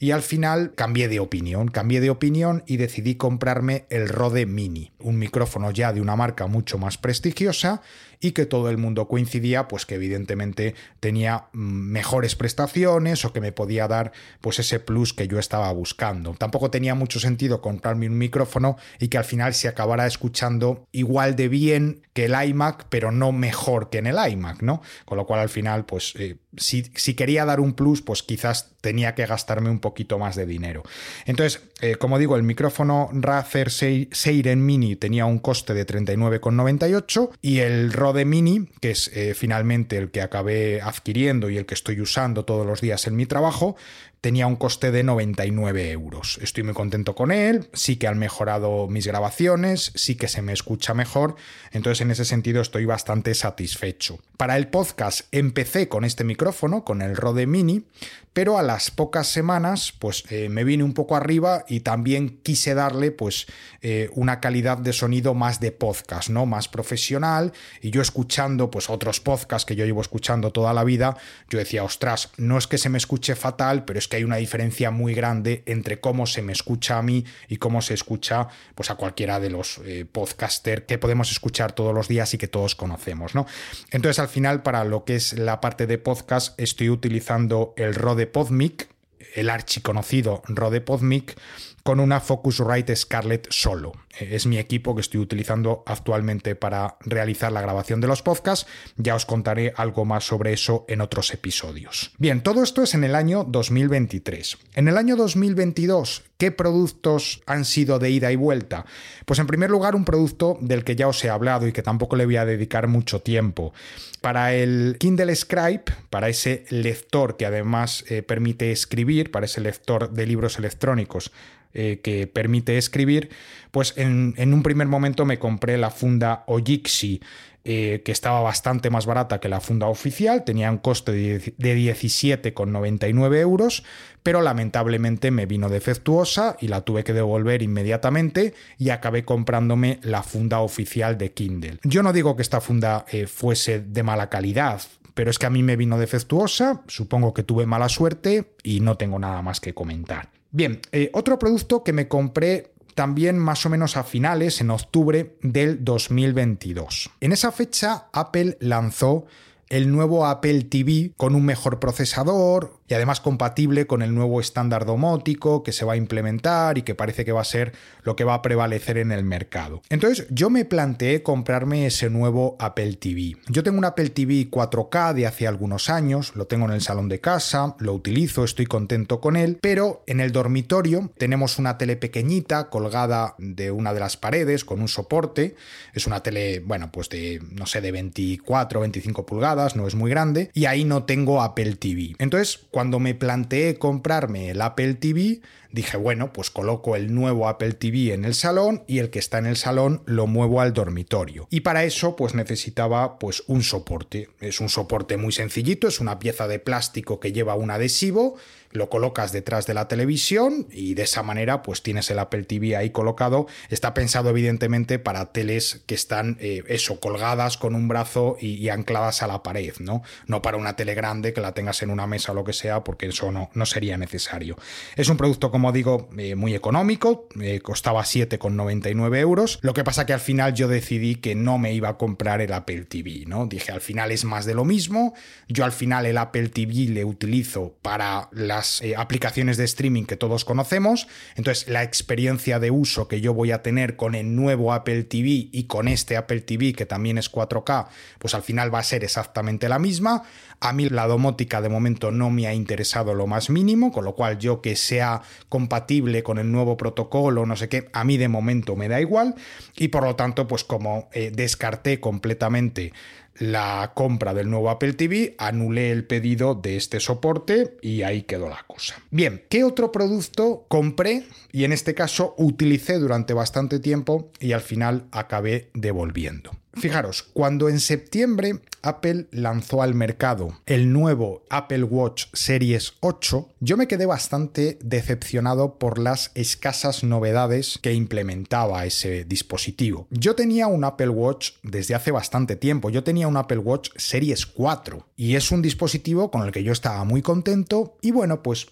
y 0.04 0.12
al 0.12 0.22
final 0.22 0.74
cambié 0.76 1.08
de 1.08 1.20
opinión, 1.20 1.70
cambié 1.70 2.02
de 2.02 2.10
opinión 2.10 2.64
y 2.68 2.76
decidí 2.76 3.16
comprarme 3.16 3.86
el 3.90 4.10
Rode 4.10 4.46
Mini, 4.46 4.92
un 5.00 5.18
micrófono 5.18 5.72
ya 5.72 5.94
de 5.94 6.02
una 6.02 6.16
marca 6.16 6.48
mucho 6.48 6.78
más 6.78 6.98
prestigiosa 6.98 7.82
y 8.24 8.32
que 8.32 8.46
todo 8.46 8.70
el 8.70 8.78
mundo 8.78 9.10
coincidía 9.10 9.68
pues 9.68 9.86
que 9.86 9.96
evidentemente 9.96 10.76
tenía 11.02 11.48
mm, 11.52 11.60
mejores 11.60 12.36
prestaciones 12.38 13.26
o 13.26 13.34
que 13.34 13.42
me 13.42 13.52
podía 13.52 13.90
dar 13.90 14.14
pues 14.40 14.60
ese 14.60 14.80
plus 14.80 15.14
que 15.14 15.28
yo 15.28 15.40
estaba 15.40 15.70
buscando. 15.74 16.34
Tampoco 16.34 16.72
tenía 16.72 16.96
mucho 16.96 17.20
sentido 17.20 17.62
comprarme 17.62 18.08
un 18.08 18.18
micrófono 18.18 18.78
y 18.98 19.10
que 19.10 19.18
al 19.18 19.26
final 19.26 19.54
se 19.54 19.68
acabara 19.68 20.08
escuchando 20.08 20.88
igual 20.94 21.36
de 21.36 21.50
bien 21.50 22.02
que 22.14 22.26
el 22.26 22.50
iMac, 22.50 22.86
pero 22.90 23.12
no 23.12 23.34
mejor 23.34 23.90
que 23.90 23.98
en 23.98 24.08
el 24.08 24.18
iMac, 24.32 24.62
¿no? 24.62 24.82
Con 25.04 25.18
lo 25.18 25.26
cual 25.26 25.42
al 25.42 25.50
final 25.50 25.86
pues 25.86 26.14
eh, 26.18 26.38
si, 26.56 26.84
quería 27.16 27.44
dar 27.44 27.60
un 27.60 27.74
plus 27.74 28.02
pues 28.02 28.24
quizás 28.24 28.72
tenía 28.80 29.16
que 29.16 29.26
gastarme 29.26 29.70
un 29.70 29.80
poquito 29.80 30.18
más 30.18 30.38
de 30.38 30.46
dinero. 30.46 30.84
Entonces, 31.26 31.62
eh, 31.82 31.96
como 31.96 32.20
digo, 32.20 32.38
el 32.38 32.44
micrófono 32.44 33.10
Razer 33.12 33.70
Seiren 33.70 34.66
Mini 34.66 34.96
tenía 34.96 35.26
un 35.26 35.40
coste 35.40 35.74
de 35.74 35.86
39,98 35.86 37.32
y 37.42 37.60
el 37.60 37.92
Rode 37.92 38.13
Mini, 38.26 38.68
que 38.80 38.92
es 38.92 39.10
eh, 39.14 39.34
finalmente 39.34 39.98
el 39.98 40.12
que 40.12 40.22
acabé 40.22 40.82
adquiriendo 40.82 41.50
y 41.50 41.58
el 41.58 41.66
que 41.66 41.74
estoy 41.74 42.00
usando 42.00 42.46
todos 42.46 42.66
los 42.66 42.80
días 42.82 43.08
en 43.08 43.16
mi 43.16 43.26
trabajo, 43.26 43.76
tenía 44.24 44.48
un 44.48 44.56
coste 44.56 44.92
de 44.92 45.04
99 45.04 45.92
euros. 45.92 46.40
Estoy 46.42 46.64
muy 46.64 46.74
contento 46.74 47.14
con 47.14 47.30
él, 47.30 47.68
sí 47.74 47.98
que 47.98 48.08
han 48.08 48.18
mejorado 48.18 48.88
mis 48.88 49.06
grabaciones, 49.06 49.92
sí 49.96 50.16
que 50.16 50.30
se 50.30 50.42
me 50.42 50.54
escucha 50.54 50.94
mejor, 50.94 51.36
entonces 51.74 52.00
en 52.00 52.10
ese 52.10 52.24
sentido 52.24 52.62
estoy 52.62 52.86
bastante 52.86 53.36
satisfecho. 53.36 54.20
Para 54.38 54.56
el 54.56 54.70
podcast 54.70 55.28
empecé 55.34 55.90
con 55.90 56.06
este 56.06 56.24
micrófono, 56.24 56.86
con 56.86 57.02
el 57.02 57.18
Rode 57.18 57.48
Mini, 57.48 57.84
pero 58.32 58.58
a 58.58 58.64
las 58.64 58.92
pocas 58.92 59.28
semanas 59.28 59.94
pues 60.00 60.24
eh, 60.30 60.50
me 60.50 60.64
vine 60.64 60.84
un 60.84 60.94
poco 60.94 61.16
arriba 61.16 61.66
y 61.68 61.82
también 61.82 62.40
quise 62.44 62.74
darle 62.74 63.12
pues 63.12 63.46
eh, 63.82 64.10
una 64.14 64.40
calidad 64.40 64.78
de 64.78 64.94
sonido 64.94 65.34
más 65.34 65.60
de 65.60 65.72
podcast, 65.72 66.30
¿no? 66.30 66.46
Más 66.46 66.68
profesional 66.68 67.54
y 67.82 67.92
yo 67.92 68.02
escuchando 68.02 68.72
pues 68.72 68.90
otros 68.90 69.20
podcasts 69.20 69.66
que 69.66 69.76
yo 69.76 69.86
llevo 69.86 70.02
escuchando 70.02 70.52
toda 70.52 70.74
la 70.74 70.84
vida, 70.84 71.16
yo 71.50 71.60
decía, 71.60 71.84
ostras, 71.84 72.32
no 72.38 72.58
es 72.58 72.68
que 72.68 72.78
se 72.78 72.90
me 72.90 72.98
escuche 72.98 73.36
fatal, 73.36 73.86
pero 73.86 74.00
es 74.00 74.08
que 74.14 74.18
hay 74.18 74.24
una 74.26 74.36
diferencia 74.36 74.92
muy 74.92 75.16
grande 75.16 75.64
entre 75.66 76.00
cómo 76.00 76.28
se 76.28 76.44
me 76.44 76.54
escucha 76.54 77.00
a 77.00 77.02
mí 77.02 77.26
y 77.48 77.58
cómo 77.58 77.82
se 77.82 77.96
escucha 77.96 78.48
pues 78.76 78.92
a 78.92 78.96
cualquiera 78.96 79.40
de 79.40 79.50
los 79.50 79.80
eh, 79.86 80.06
podcasters 80.06 80.84
que 80.84 81.00
podemos 81.00 81.32
escuchar 81.32 81.72
todos 81.72 81.96
los 81.96 82.08
días 82.08 82.32
y 82.36 82.38
que 82.38 82.48
todos 82.48 82.76
conocemos, 82.76 83.34
¿no? 83.34 83.48
Entonces 83.90 84.20
al 84.20 84.28
final 84.28 84.62
para 84.62 84.84
lo 84.84 85.04
que 85.04 85.16
es 85.16 85.34
la 85.34 85.60
parte 85.62 85.88
de 85.88 85.98
podcast 85.98 86.54
estoy 86.60 86.92
utilizando 86.92 87.74
el 87.76 87.96
Rode 87.96 88.28
Podmic, 88.28 88.93
el 89.34 89.50
archiconocido 89.50 90.42
Rode 90.48 90.82
Podmic, 90.82 91.36
con 91.84 92.00
una 92.00 92.22
Focusrite 92.22 92.96
Scarlett 92.96 93.48
solo. 93.52 93.92
Eh, 94.18 94.30
es 94.32 94.46
mi 94.46 94.58
equipo 94.58 94.96
que 94.96 95.02
estoy 95.02 95.20
utilizando 95.20 95.84
actualmente 95.86 96.56
para 96.56 96.98
realizar 97.02 97.52
la 97.52 97.62
grabación 97.62 98.00
de 98.02 98.08
los 98.08 98.22
podcasts. 98.22 98.68
Ya 98.96 99.16
os 99.16 99.26
contaré 99.26 99.74
algo 99.76 100.06
más 100.06 100.26
sobre 100.26 100.54
eso 100.54 100.86
en 100.88 101.02
otros 101.02 101.34
episodios. 101.34 102.12
Bien, 102.18 102.42
todo 102.42 102.64
esto 102.64 102.84
es 102.84 102.94
en 102.94 103.04
el 103.04 103.16
año 103.16 103.44
2023. 103.44 104.58
En 104.76 104.88
el 104.88 104.98
año 104.98 105.16
2022, 105.18 106.24
¿qué 106.44 106.52
productos 106.52 107.42
han 107.46 107.64
sido 107.64 108.00
de 108.00 108.10
ida 108.10 108.30
y 108.30 108.36
vuelta? 108.36 108.86
Pues 109.26 109.40
en 109.40 109.48
primer 109.48 109.70
lugar, 109.70 109.96
un 109.96 110.04
producto 110.04 110.58
del 110.60 110.84
que 110.84 110.98
ya 110.98 111.08
os 111.08 111.24
he 111.24 111.30
hablado 111.30 111.70
y 111.70 111.72
que 111.72 111.82
tampoco 111.82 112.18
le 112.18 112.26
voy 112.26 112.36
a 112.36 112.44
dedicar 112.44 112.90
mucho 112.90 113.22
tiempo. 113.22 113.72
Para 114.20 114.54
el 114.54 114.98
Kindle 115.00 115.34
Scribe, 115.38 115.86
para 116.10 116.28
ese 116.28 116.66
lector 116.70 117.38
que 117.38 117.46
además 117.46 118.04
eh, 118.10 118.24
permite 118.24 118.74
escribir, 118.74 119.32
para 119.32 119.46
ese 119.46 119.62
lector 119.62 120.12
de 120.12 120.26
libros 120.26 120.60
electrónicos, 120.60 121.32
eh, 121.74 122.00
que 122.04 122.28
permite 122.28 122.78
escribir, 122.78 123.30
pues 123.72 123.94
en, 123.98 124.36
un 124.38 124.64
primer 124.64 124.88
momento 124.88 125.26
me 125.26 125.40
compré 125.40 125.78
la 125.78 125.90
funda 125.90 126.44
Ojixi, 126.48 127.22
eh, 127.66 128.02
que 128.04 128.12
estaba 128.12 128.42
bastante 128.42 128.90
más 128.90 129.06
barata 129.06 129.40
que 129.40 129.48
la 129.48 129.62
funda 129.62 129.88
oficial, 129.88 130.44
tenía 130.44 130.70
un 130.70 130.80
coste 130.80 131.14
de 131.14 131.42
17,99 131.58 133.38
euros, 133.38 133.84
pero 134.22 134.42
lamentablemente 134.42 135.32
me 135.32 135.46
vino 135.46 135.70
defectuosa 135.70 136.58
y 136.60 136.68
la 136.68 136.82
tuve 136.82 137.04
que 137.04 137.14
devolver 137.14 137.62
inmediatamente 137.62 138.54
y 138.78 138.90
acabé 138.90 139.26
comprándome 139.26 140.00
la 140.04 140.24
funda 140.24 140.60
oficial 140.60 141.18
de 141.18 141.32
Kindle. 141.32 141.80
Yo 141.84 142.04
no 142.04 142.14
digo 142.14 142.36
que 142.36 142.42
esta 142.42 142.62
funda 142.62 143.06
eh, 143.12 143.28
fuese 143.28 143.80
de 143.80 144.04
mala 144.04 144.30
calidad, 144.30 144.82
pero 145.14 145.32
es 145.32 145.40
que 145.40 145.46
a 145.46 145.50
mí 145.50 145.64
me 145.64 145.76
vino 145.76 145.98
defectuosa, 145.98 146.82
supongo 146.88 147.34
que 147.34 147.44
tuve 147.44 147.66
mala 147.66 147.90
suerte 147.90 148.54
y 148.62 148.82
no 148.82 148.98
tengo 148.98 149.20
nada 149.20 149.42
más 149.42 149.60
que 149.60 149.74
comentar. 149.74 150.30
Bien, 150.56 150.82
eh, 150.92 151.10
otro 151.14 151.40
producto 151.40 151.84
que 151.84 151.94
me 151.94 152.08
compré 152.08 152.76
también 152.94 153.40
más 153.40 153.66
o 153.66 153.72
menos 153.72 153.98
a 153.98 154.04
finales, 154.04 154.62
en 154.62 154.70
octubre 154.70 155.36
del 155.42 155.84
2022. 155.84 157.10
En 157.22 157.32
esa 157.32 157.52
fecha 157.52 158.06
Apple 158.14 158.56
lanzó 158.60 159.26
el 159.70 159.92
nuevo 159.92 160.28
Apple 160.28 160.66
TV 160.66 161.12
con 161.18 161.34
un 161.34 161.44
mejor 161.44 161.80
procesador, 161.80 162.80
y 162.88 162.94
además 162.94 163.22
compatible 163.22 163.88
con 163.88 164.02
el 164.02 164.14
nuevo 164.14 164.40
estándar 164.40 164.86
domótico 164.86 165.64
que 165.64 165.72
se 165.72 165.86
va 165.86 165.94
a 165.94 165.98
implementar 165.98 166.78
y 166.78 166.84
que 166.84 166.96
parece 166.96 167.26
que 167.26 167.32
va 167.32 167.42
a 167.42 167.46
ser 167.46 167.74
lo 168.04 168.16
que 168.16 168.24
va 168.24 168.36
a 168.36 168.42
prevalecer 168.42 168.98
en 168.98 169.12
el 169.12 169.24
mercado. 169.24 169.82
Entonces 169.90 170.28
yo 170.30 170.50
me 170.50 170.66
planteé 170.66 171.24
comprarme 171.24 171.86
ese 171.86 172.10
nuevo 172.10 172.56
Apple 172.60 172.94
TV. 172.96 173.38
Yo 173.48 173.64
tengo 173.64 173.78
un 173.78 173.86
Apple 173.86 174.10
TV 174.10 174.50
4K 174.50 175.14
de 175.14 175.28
hace 175.28 175.48
algunos 175.48 175.90
años, 175.90 176.36
lo 176.36 176.48
tengo 176.48 176.66
en 176.66 176.74
el 176.74 176.82
salón 176.82 177.10
de 177.10 177.20
casa, 177.20 177.76
lo 177.80 177.94
utilizo, 177.94 178.44
estoy 178.44 178.66
contento 178.66 179.20
con 179.22 179.36
él, 179.36 179.58
pero 179.62 180.04
en 180.08 180.20
el 180.20 180.32
dormitorio 180.32 181.12
tenemos 181.18 181.60
una 181.60 181.78
tele 181.78 181.96
pequeñita 181.96 182.70
colgada 182.70 183.36
de 183.38 183.72
una 183.72 183.94
de 183.94 184.00
las 184.00 184.18
paredes 184.18 184.66
con 184.66 184.82
un 184.82 184.88
soporte, 184.88 185.56
es 185.94 186.08
una 186.08 186.22
tele, 186.22 186.60
bueno, 186.60 186.92
pues 186.92 187.10
de, 187.10 187.42
no 187.52 187.66
sé, 187.66 187.82
de 187.82 187.92
24 187.92 188.80
o 188.80 188.82
25 188.82 189.26
pulgadas, 189.26 189.76
no 189.76 189.88
es 189.88 189.96
muy 189.96 190.10
grande, 190.10 190.50
y 190.54 190.66
ahí 190.66 190.84
no 190.84 191.04
tengo 191.04 191.42
Apple 191.42 191.76
TV. 191.76 192.16
Entonces, 192.20 192.60
cuando 192.74 193.00
me 193.00 193.14
planteé 193.14 193.78
comprarme 193.78 194.50
el 194.50 194.60
Apple 194.60 194.96
TV, 194.96 195.42
dije, 195.74 195.98
bueno, 195.98 196.32
pues 196.32 196.50
coloco 196.50 196.96
el 196.96 197.14
nuevo 197.14 197.50
Apple 197.50 197.74
TV 197.74 198.14
en 198.14 198.24
el 198.24 198.36
salón 198.36 198.84
y 198.88 199.00
el 199.00 199.10
que 199.10 199.20
está 199.20 199.40
en 199.40 199.48
el 199.48 199.58
salón 199.58 200.04
lo 200.06 200.28
muevo 200.28 200.62
al 200.62 200.72
dormitorio. 200.72 201.48
Y 201.50 201.62
para 201.62 201.84
eso, 201.84 202.16
pues 202.16 202.36
necesitaba 202.36 203.20
pues 203.20 203.44
un 203.48 203.64
soporte. 203.64 204.30
Es 204.40 204.62
un 204.62 204.70
soporte 204.70 205.18
muy 205.18 205.34
sencillito, 205.34 205.88
es 205.88 206.00
una 206.00 206.20
pieza 206.20 206.48
de 206.48 206.60
plástico 206.60 207.20
que 207.20 207.34
lleva 207.34 207.56
un 207.56 207.72
adhesivo 207.72 208.38
lo 208.74 208.90
colocas 208.90 209.32
detrás 209.32 209.66
de 209.68 209.74
la 209.74 209.88
televisión 209.88 210.68
y 210.72 210.96
de 210.96 211.04
esa 211.04 211.24
manera 211.24 211.62
pues 211.62 211.84
tienes 211.84 212.10
el 212.12 212.20
Apple 212.20 212.44
TV 212.44 212.76
ahí 212.76 212.90
colocado. 212.90 213.48
Está 213.70 213.94
pensado 213.94 214.30
evidentemente 214.30 215.00
para 215.00 215.32
teles 215.32 215.84
que 215.86 215.96
están 215.96 216.38
eh, 216.40 216.64
eso, 216.68 217.00
colgadas 217.00 217.58
con 217.58 217.76
un 217.76 217.88
brazo 217.88 218.36
y, 218.40 218.70
ancladas 218.70 219.22
a 219.22 219.28
la 219.28 219.44
pared, 219.44 219.74
¿no? 219.80 220.02
No 220.26 220.42
para 220.42 220.58
una 220.58 220.76
tele 220.76 220.96
grande 220.96 221.34
que 221.34 221.42
la 221.42 221.54
tengas 221.54 221.84
en 221.84 221.92
una 221.92 222.08
mesa 222.08 222.32
o 222.32 222.36
lo 222.36 222.44
que 222.44 222.54
sea 222.54 222.84
porque 222.84 223.06
eso 223.06 223.32
no, 223.32 223.52
no 223.54 223.66
sería 223.68 223.98
necesario. 223.98 224.58
Es 224.96 225.10
un 225.10 225.18
producto 225.18 225.52
como 225.52 225.63
digo 225.72 226.10
eh, 226.18 226.36
muy 226.36 226.56
económico, 226.56 227.28
eh, 227.40 227.62
costaba 227.62 228.02
7,99 228.04 229.18
euros. 229.18 229.60
Lo 229.62 229.74
que 229.74 229.84
pasa 229.84 230.06
que 230.06 230.14
al 230.14 230.20
final 230.20 230.54
yo 230.54 230.68
decidí 230.68 231.16
que 231.16 231.36
no 231.36 231.58
me 231.58 231.74
iba 231.74 231.90
a 231.90 231.98
comprar 231.98 232.42
el 232.42 232.54
Apple 232.54 232.86
TV, 232.86 233.26
¿no? 233.28 233.46
Dije 233.46 233.72
al 233.72 233.82
final 233.82 234.12
es 234.12 234.26
más 234.26 234.46
de 234.46 234.54
lo 234.54 234.66
mismo. 234.66 235.14
Yo 235.48 235.66
al 235.66 235.72
final 235.72 236.06
el 236.06 236.18
Apple 236.18 236.50
TV 236.50 236.88
le 236.90 237.06
utilizo 237.06 237.76
para 237.82 238.30
las 238.32 238.82
eh, 238.82 238.96
aplicaciones 238.96 239.58
de 239.58 239.66
streaming 239.66 240.04
que 240.04 240.18
todos 240.18 240.46
conocemos. 240.46 241.08
Entonces, 241.36 241.68
la 241.68 241.84
experiencia 241.84 242.60
de 242.60 242.72
uso 242.72 243.08
que 243.08 243.22
yo 243.22 243.34
voy 243.34 243.52
a 243.52 243.62
tener 243.62 243.96
con 243.96 244.16
el 244.16 244.36
nuevo 244.36 244.74
Apple 244.74 245.04
TV 245.04 245.50
y 245.52 245.66
con 245.66 245.88
este 245.88 246.18
Apple 246.18 246.42
TV, 246.42 246.74
que 246.74 246.86
también 246.86 247.18
es 247.18 247.32
4K, 247.32 247.88
pues 248.20 248.34
al 248.34 248.44
final 248.44 248.74
va 248.74 248.80
a 248.80 248.84
ser 248.84 249.04
exactamente 249.04 249.70
la 249.70 249.80
misma. 249.80 250.24
A 250.60 250.72
mí 250.72 250.88
la 250.88 251.08
domótica 251.08 251.62
de 251.62 251.68
momento 251.68 252.12
no 252.12 252.30
me 252.30 252.48
ha 252.48 252.54
interesado 252.54 253.14
lo 253.14 253.28
más 253.28 253.50
mínimo, 253.50 253.92
con 253.92 254.06
lo 254.06 254.16
cual 254.16 254.40
yo 254.40 254.62
que 254.62 254.76
sea 254.76 255.22
compatible 255.54 256.24
con 256.24 256.40
el 256.40 256.52
nuevo 256.52 256.78
protocolo, 256.78 257.46
no 257.46 257.56
sé 257.56 257.70
qué, 257.70 257.88
a 257.94 258.04
mí 258.04 258.18
de 258.18 258.28
momento 258.28 258.76
me 258.76 258.88
da 258.88 259.00
igual. 259.00 259.36
Y 259.76 259.90
por 259.90 260.02
lo 260.02 260.16
tanto, 260.16 260.48
pues 260.48 260.64
como 260.64 261.10
eh, 261.14 261.30
descarté 261.32 262.00
completamente 262.00 262.92
la 263.38 263.92
compra 263.94 264.34
del 264.34 264.50
nuevo 264.50 264.72
Apple 264.72 264.94
TV, 264.94 265.36
anulé 265.38 265.92
el 265.92 266.06
pedido 266.06 266.56
de 266.56 266.76
este 266.76 267.00
soporte 267.00 267.78
y 267.84 268.02
ahí 268.02 268.24
quedó 268.24 268.50
la 268.50 268.64
cosa. 268.66 268.96
Bien, 269.12 269.44
¿qué 269.48 269.64
otro 269.64 269.92
producto 269.92 270.66
compré 270.70 271.28
y 271.52 271.66
en 271.66 271.72
este 271.72 271.94
caso 271.94 272.34
utilicé 272.40 272.98
durante 272.98 273.36
bastante 273.36 273.78
tiempo 273.78 274.32
y 274.40 274.54
al 274.54 274.62
final 274.62 275.06
acabé 275.12 275.70
devolviendo? 275.76 276.50
Fijaros, 276.76 277.24
cuando 277.24 277.70
en 277.70 277.80
septiembre 277.80 278.60
Apple 278.82 279.28
lanzó 279.32 279.82
al 279.82 279.94
mercado 279.94 280.60
el 280.66 280.92
nuevo 280.92 281.44
Apple 281.50 281.84
Watch 281.84 282.26
Series 282.34 282.94
8, 283.00 283.50
yo 283.60 283.78
me 283.78 283.88
quedé 283.88 284.06
bastante 284.06 284.78
decepcionado 284.84 285.78
por 285.78 286.00
las 286.00 286.32
escasas 286.36 287.04
novedades 287.04 287.80
que 287.82 287.94
implementaba 287.94 288.86
ese 288.86 289.24
dispositivo. 289.24 290.08
Yo 290.10 290.36
tenía 290.36 290.68
un 290.68 290.84
Apple 290.84 291.10
Watch 291.10 291.52
desde 291.62 291.96
hace 291.96 292.12
bastante 292.12 292.56
tiempo, 292.56 292.90
yo 292.90 293.04
tenía 293.04 293.28
un 293.28 293.38
Apple 293.38 293.60
Watch 293.60 293.92
Series 293.96 294.46
4 294.46 295.08
y 295.16 295.36
es 295.36 295.52
un 295.52 295.62
dispositivo 295.62 296.32
con 296.32 296.44
el 296.44 296.52
que 296.52 296.64
yo 296.64 296.72
estaba 296.72 297.04
muy 297.04 297.22
contento 297.22 297.98
y 298.02 298.12
bueno, 298.12 298.44
pues 298.44 298.68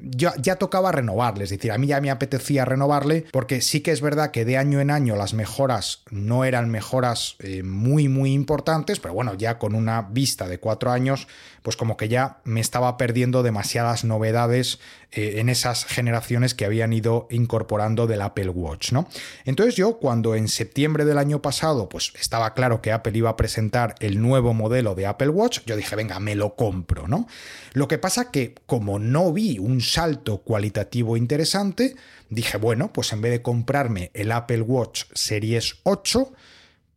ya, 0.00 0.56
tocaba 0.56 0.92
renovarle, 0.92 1.44
es 1.44 1.50
decir, 1.50 1.72
a 1.72 1.78
mí 1.78 1.86
ya 1.86 2.00
me 2.00 2.10
apetecía 2.10 2.64
renovarle 2.64 3.26
porque 3.32 3.60
sí 3.60 3.80
que 3.80 3.92
es 3.92 4.00
verdad 4.00 4.30
que 4.30 4.44
de 4.44 4.56
año 4.56 4.80
en 4.80 4.90
año 4.90 5.16
las 5.16 5.34
mejoras 5.34 6.02
no 6.10 6.44
eran 6.44 6.70
mejoras 6.70 7.36
eh, 7.40 7.62
muy, 7.62 8.08
muy 8.08 8.32
importantes, 8.32 9.00
pero 9.00 9.14
bueno, 9.14 9.34
ya 9.34 9.58
con 9.58 9.74
una 9.74 10.02
vista 10.02 10.48
de 10.48 10.58
cuatro 10.58 10.90
años, 10.90 11.28
pues 11.62 11.76
como 11.76 11.96
que 11.96 12.08
ya 12.08 12.38
me 12.44 12.60
estaba 12.60 12.96
perdiendo 12.96 13.42
demasiadas 13.42 14.04
novedades 14.04 14.78
eh, 15.10 15.34
en 15.38 15.48
esas 15.48 15.84
generaciones 15.84 16.54
que 16.54 16.64
habían 16.64 16.92
ido 16.92 17.28
incorporando 17.30 18.06
del 18.06 18.22
Apple 18.22 18.50
Watch, 18.50 18.92
¿no? 18.92 19.08
Entonces 19.44 19.74
yo 19.74 19.98
cuando 19.98 20.34
en 20.34 20.48
septiembre 20.48 21.04
del 21.04 21.18
año 21.18 21.40
pasado, 21.40 21.88
pues 21.88 22.12
estaba 22.20 22.52
claro 22.54 22.82
que 22.82 22.92
Apple 22.92 23.16
iba 23.16 23.30
a 23.30 23.36
presentar 23.36 23.94
el 24.00 24.20
nuevo 24.20 24.54
modelo 24.54 24.94
de 24.94 25.06
Apple 25.06 25.30
Watch, 25.30 25.60
yo 25.66 25.76
dije, 25.76 25.96
venga, 25.96 26.20
me 26.20 26.34
lo 26.34 26.56
compro, 26.56 27.08
¿no? 27.08 27.26
Lo 27.72 27.88
que 27.88 27.98
pasa 27.98 28.30
que 28.30 28.54
como 28.66 28.98
no 28.98 29.32
vi 29.32 29.58
un 29.58 29.77
salto 29.80 30.38
cualitativo 30.38 31.16
interesante, 31.16 31.96
dije, 32.30 32.58
bueno, 32.58 32.92
pues 32.92 33.12
en 33.12 33.20
vez 33.20 33.32
de 33.32 33.42
comprarme 33.42 34.10
el 34.14 34.32
Apple 34.32 34.62
Watch 34.62 35.04
Series 35.14 35.76
8, 35.84 36.32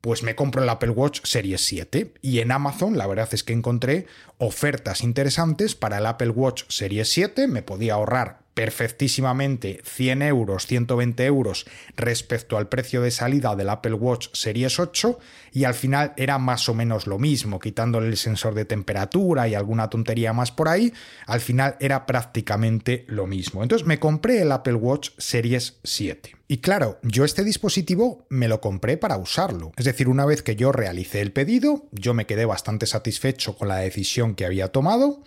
pues 0.02 0.24
me 0.24 0.36
compro 0.36 0.64
el 0.64 0.70
Apple 0.70 0.90
Watch 0.90 1.22
Series 1.24 1.62
7 1.62 2.16
y 2.22 2.40
en 2.40 2.52
Amazon 2.52 2.98
la 2.98 3.08
verdad 3.08 3.30
es 3.32 3.44
que 3.44 3.54
encontré 3.54 4.08
ofertas 4.40 5.04
interesantes. 5.04 5.76
Para 5.76 6.00
el 6.00 6.08
Apple 6.08 6.30
Watch 6.30 6.64
Series 6.70 7.10
7, 7.10 7.48
me 7.48 7.62
podía 7.62 7.94
ahorrar 7.94 8.42
perfectísimamente 8.62 9.82
100 9.84 10.22
euros, 10.22 10.68
120 10.68 11.25
euros 11.25 11.65
respecto 11.98 12.58
al 12.58 12.70
precio 12.70 13.01
de 13.01 13.10
salida 13.10 13.56
del 13.56 13.70
Apple 13.70 13.96
Watch 13.96 14.27
Series 14.34 14.80
8 14.80 15.18
y 15.51 15.63
al 15.63 15.74
final 15.74 16.13
era 16.15 16.38
más 16.38 16.70
o 16.70 16.75
menos 16.75 17.08
lo 17.08 17.18
mismo, 17.18 17.60
quitándole 17.60 18.10
el 18.10 18.18
sensor 18.18 18.53
de 18.53 18.65
temperatura 18.65 19.48
y 19.48 19.56
alguna 19.56 19.89
tontería 19.89 20.32
más 20.32 20.51
por 20.51 20.70
ahí, 20.70 20.94
al 21.25 21.41
final 21.41 21.75
era 21.80 22.06
prácticamente 22.06 23.03
lo 23.08 23.25
mismo. 23.25 23.63
Entonces 23.63 23.88
me 23.88 24.00
compré 24.00 24.44
el 24.44 24.51
Apple 24.51 24.75
Watch 24.75 25.10
Series 25.18 25.80
7. 25.84 26.36
Y 26.48 26.58
claro, 26.58 27.00
yo 27.01 27.25
este 27.25 27.44
dispositivo 27.44 28.27
me 28.30 28.48
lo 28.48 28.62
compré 28.62 28.96
para 28.96 29.18
usarlo. 29.18 29.72
Es 29.75 29.86
decir, 29.86 30.08
una 30.08 30.27
vez 30.27 30.44
que 30.44 30.56
yo 30.56 30.72
realicé 30.72 31.22
el 31.22 31.32
pedido, 31.32 31.88
yo 31.94 32.13
me 32.13 32.27
quedé 32.27 32.46
bastante 32.46 32.86
satisfecho 32.86 33.58
con 33.58 33.70
la 33.70 33.77
decisión 33.77 34.36
que 34.36 34.46
había 34.46 34.68
tomado. 34.68 35.24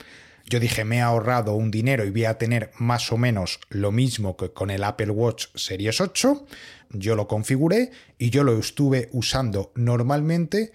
Yo 0.46 0.60
dije, 0.60 0.84
me 0.84 0.96
he 0.96 1.00
ahorrado 1.00 1.54
un 1.54 1.70
dinero 1.70 2.04
y 2.04 2.10
voy 2.10 2.26
a 2.26 2.36
tener 2.36 2.70
más 2.78 3.10
o 3.12 3.16
menos 3.16 3.60
lo 3.70 3.92
mismo 3.92 4.36
que 4.36 4.52
con 4.52 4.70
el 4.70 4.84
Apple 4.84 5.10
Watch 5.10 5.46
Series 5.54 6.00
8. 6.00 6.46
Yo 6.90 7.16
lo 7.16 7.26
configuré 7.26 7.90
y 8.18 8.30
yo 8.30 8.44
lo 8.44 8.58
estuve 8.58 9.08
usando 9.12 9.72
normalmente 9.74 10.72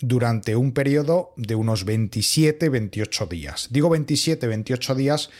durante 0.00 0.56
un 0.56 0.72
periodo 0.72 1.32
de 1.36 1.54
unos 1.54 1.86
27-28 1.86 3.28
días. 3.28 3.68
Digo 3.70 3.88
27-28 3.94 4.94
días 4.96 5.30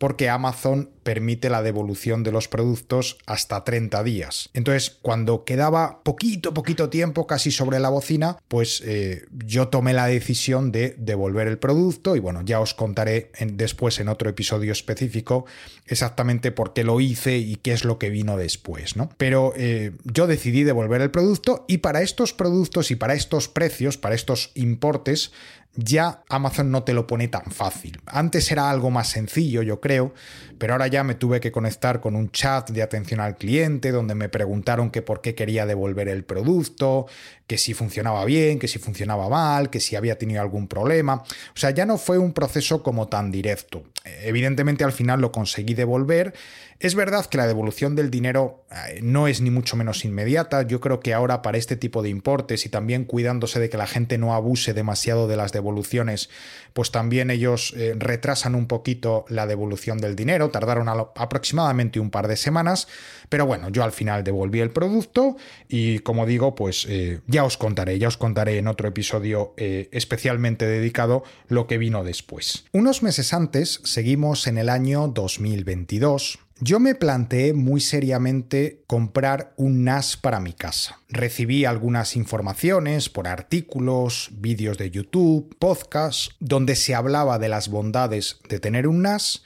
porque 0.00 0.30
Amazon 0.30 0.88
permite 1.02 1.50
la 1.50 1.62
devolución 1.62 2.22
de 2.22 2.32
los 2.32 2.48
productos 2.48 3.18
hasta 3.26 3.64
30 3.64 4.02
días. 4.02 4.48
Entonces, 4.54 4.96
cuando 5.02 5.44
quedaba 5.44 6.02
poquito, 6.02 6.54
poquito 6.54 6.88
tiempo 6.88 7.26
casi 7.26 7.50
sobre 7.50 7.80
la 7.80 7.90
bocina, 7.90 8.38
pues 8.48 8.82
eh, 8.86 9.26
yo 9.44 9.68
tomé 9.68 9.92
la 9.92 10.06
decisión 10.06 10.72
de 10.72 10.94
devolver 10.96 11.48
el 11.48 11.58
producto 11.58 12.16
y 12.16 12.18
bueno, 12.18 12.40
ya 12.40 12.60
os 12.60 12.72
contaré 12.72 13.30
después 13.52 14.00
en 14.00 14.08
otro 14.08 14.30
episodio 14.30 14.72
específico 14.72 15.44
exactamente 15.86 16.50
por 16.50 16.72
qué 16.72 16.82
lo 16.82 16.98
hice 17.00 17.36
y 17.36 17.56
qué 17.56 17.72
es 17.72 17.84
lo 17.84 17.98
que 17.98 18.08
vino 18.08 18.38
después, 18.38 18.96
¿no? 18.96 19.10
Pero 19.18 19.52
eh, 19.54 19.92
yo 20.04 20.26
decidí 20.26 20.64
devolver 20.64 21.02
el 21.02 21.10
producto 21.10 21.66
y 21.68 21.78
para 21.78 22.00
estos 22.00 22.32
productos 22.32 22.90
y 22.90 22.94
para 22.96 23.12
estos 23.12 23.48
precios, 23.48 23.98
para 23.98 24.14
estos 24.14 24.50
importes, 24.54 25.32
ya 25.82 26.22
Amazon 26.28 26.70
no 26.70 26.82
te 26.82 26.92
lo 26.92 27.06
pone 27.06 27.28
tan 27.28 27.50
fácil. 27.50 28.00
Antes 28.06 28.50
era 28.52 28.70
algo 28.70 28.90
más 28.90 29.08
sencillo, 29.08 29.62
yo 29.62 29.80
creo, 29.80 30.14
pero 30.58 30.74
ahora 30.74 30.86
ya 30.86 31.04
me 31.04 31.14
tuve 31.14 31.40
que 31.40 31.50
conectar 31.50 32.00
con 32.00 32.16
un 32.16 32.30
chat 32.30 32.70
de 32.70 32.82
atención 32.82 33.20
al 33.20 33.36
cliente 33.36 33.90
donde 33.92 34.14
me 34.14 34.28
preguntaron 34.28 34.90
que 34.90 35.02
por 35.02 35.20
qué 35.20 35.34
quería 35.34 35.66
devolver 35.66 36.08
el 36.08 36.24
producto, 36.24 37.06
que 37.46 37.58
si 37.58 37.74
funcionaba 37.74 38.24
bien, 38.24 38.58
que 38.58 38.68
si 38.68 38.78
funcionaba 38.78 39.28
mal, 39.28 39.70
que 39.70 39.80
si 39.80 39.96
había 39.96 40.18
tenido 40.18 40.40
algún 40.40 40.68
problema. 40.68 41.14
O 41.14 41.58
sea, 41.58 41.70
ya 41.70 41.86
no 41.86 41.98
fue 41.98 42.18
un 42.18 42.32
proceso 42.32 42.82
como 42.82 43.08
tan 43.08 43.30
directo. 43.30 43.84
Evidentemente 44.04 44.84
al 44.84 44.92
final 44.92 45.20
lo 45.20 45.32
conseguí 45.32 45.74
devolver. 45.74 46.34
Es 46.80 46.94
verdad 46.94 47.26
que 47.26 47.36
la 47.36 47.46
devolución 47.46 47.94
del 47.94 48.10
dinero 48.10 48.64
eh, 48.70 49.00
no 49.02 49.28
es 49.28 49.42
ni 49.42 49.50
mucho 49.50 49.76
menos 49.76 50.06
inmediata. 50.06 50.62
Yo 50.62 50.80
creo 50.80 51.00
que 51.00 51.12
ahora 51.12 51.42
para 51.42 51.58
este 51.58 51.76
tipo 51.76 52.00
de 52.00 52.08
importes 52.08 52.64
y 52.64 52.70
también 52.70 53.04
cuidándose 53.04 53.60
de 53.60 53.68
que 53.68 53.76
la 53.76 53.86
gente 53.86 54.16
no 54.16 54.32
abuse 54.32 54.72
demasiado 54.72 55.28
de 55.28 55.36
las 55.36 55.52
devoluciones, 55.52 56.30
pues 56.72 56.90
también 56.90 57.30
ellos 57.30 57.74
eh, 57.76 57.94
retrasan 57.98 58.54
un 58.54 58.66
poquito 58.66 59.26
la 59.28 59.46
devolución 59.46 59.98
del 59.98 60.16
dinero. 60.16 60.48
Tardaron 60.48 60.88
aproximadamente 60.88 62.00
un 62.00 62.10
par 62.10 62.28
de 62.28 62.38
semanas. 62.38 62.88
Pero 63.28 63.44
bueno, 63.44 63.68
yo 63.68 63.84
al 63.84 63.92
final 63.92 64.24
devolví 64.24 64.60
el 64.60 64.70
producto 64.70 65.36
y 65.68 65.98
como 65.98 66.24
digo, 66.24 66.54
pues 66.54 66.86
eh, 66.88 67.20
ya 67.26 67.44
os 67.44 67.58
contaré, 67.58 67.98
ya 67.98 68.08
os 68.08 68.16
contaré 68.16 68.56
en 68.56 68.68
otro 68.68 68.88
episodio 68.88 69.52
especialmente 69.58 70.66
dedicado 70.66 71.24
lo 71.48 71.66
que 71.66 71.76
vino 71.76 72.04
después. 72.04 72.64
Unos 72.72 73.02
meses 73.02 73.34
antes 73.34 73.80
seguimos 73.84 74.46
en 74.46 74.56
el 74.56 74.70
año 74.70 75.08
2022. 75.08 76.38
Yo 76.62 76.78
me 76.78 76.94
planteé 76.94 77.54
muy 77.54 77.80
seriamente 77.80 78.82
comprar 78.86 79.54
un 79.56 79.82
NAS 79.82 80.18
para 80.18 80.40
mi 80.40 80.52
casa. 80.52 81.00
Recibí 81.08 81.64
algunas 81.64 82.16
informaciones 82.16 83.08
por 83.08 83.28
artículos, 83.28 84.28
vídeos 84.32 84.76
de 84.76 84.90
YouTube, 84.90 85.56
podcasts, 85.58 86.36
donde 86.38 86.76
se 86.76 86.94
hablaba 86.94 87.38
de 87.38 87.48
las 87.48 87.68
bondades 87.68 88.40
de 88.50 88.60
tener 88.60 88.86
un 88.88 89.00
NAS 89.00 89.42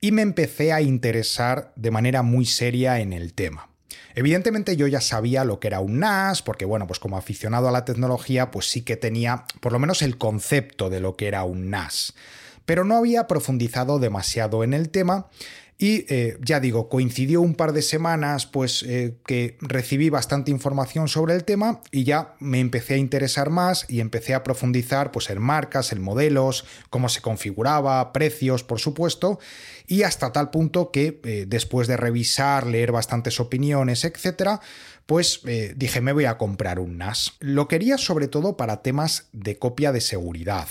y 0.00 0.10
me 0.10 0.22
empecé 0.22 0.72
a 0.72 0.80
interesar 0.80 1.72
de 1.76 1.92
manera 1.92 2.22
muy 2.22 2.44
seria 2.44 2.98
en 2.98 3.12
el 3.12 3.34
tema. 3.34 3.70
Evidentemente 4.16 4.76
yo 4.76 4.88
ya 4.88 5.00
sabía 5.00 5.44
lo 5.44 5.60
que 5.60 5.68
era 5.68 5.78
un 5.78 6.00
NAS, 6.00 6.42
porque 6.42 6.64
bueno, 6.64 6.88
pues 6.88 6.98
como 6.98 7.16
aficionado 7.16 7.68
a 7.68 7.72
la 7.72 7.84
tecnología, 7.84 8.50
pues 8.50 8.66
sí 8.68 8.82
que 8.82 8.96
tenía 8.96 9.44
por 9.60 9.70
lo 9.70 9.78
menos 9.78 10.02
el 10.02 10.18
concepto 10.18 10.90
de 10.90 10.98
lo 10.98 11.14
que 11.14 11.28
era 11.28 11.44
un 11.44 11.70
NAS 11.70 12.14
pero 12.68 12.84
no 12.84 12.98
había 12.98 13.26
profundizado 13.26 13.98
demasiado 13.98 14.62
en 14.62 14.74
el 14.74 14.90
tema 14.90 15.28
y 15.80 16.04
eh, 16.12 16.36
ya 16.42 16.58
digo, 16.58 16.88
coincidió 16.88 17.40
un 17.40 17.54
par 17.54 17.72
de 17.72 17.82
semanas 17.82 18.46
pues 18.46 18.82
eh, 18.82 19.14
que 19.24 19.56
recibí 19.60 20.10
bastante 20.10 20.50
información 20.50 21.06
sobre 21.06 21.34
el 21.34 21.44
tema 21.44 21.80
y 21.92 22.02
ya 22.02 22.34
me 22.40 22.58
empecé 22.58 22.94
a 22.94 22.96
interesar 22.96 23.48
más 23.50 23.86
y 23.88 24.00
empecé 24.00 24.34
a 24.34 24.42
profundizar 24.42 25.12
pues 25.12 25.30
en 25.30 25.40
marcas, 25.40 25.92
en 25.92 26.02
modelos, 26.02 26.64
cómo 26.90 27.08
se 27.08 27.20
configuraba, 27.20 28.12
precios, 28.12 28.64
por 28.64 28.80
supuesto, 28.80 29.38
y 29.86 30.02
hasta 30.02 30.32
tal 30.32 30.50
punto 30.50 30.90
que 30.90 31.20
eh, 31.22 31.44
después 31.46 31.86
de 31.86 31.96
revisar, 31.96 32.66
leer 32.66 32.90
bastantes 32.90 33.38
opiniones, 33.38 34.04
etcétera, 34.04 34.60
pues 35.06 35.40
dije 35.76 36.02
me 36.02 36.12
voy 36.12 36.26
a 36.26 36.36
comprar 36.36 36.78
un 36.78 36.98
NAS. 36.98 37.32
Lo 37.38 37.66
quería 37.66 37.96
sobre 37.96 38.28
todo 38.28 38.58
para 38.58 38.82
temas 38.82 39.28
de 39.32 39.58
copia 39.58 39.90
de 39.90 40.02
seguridad. 40.02 40.68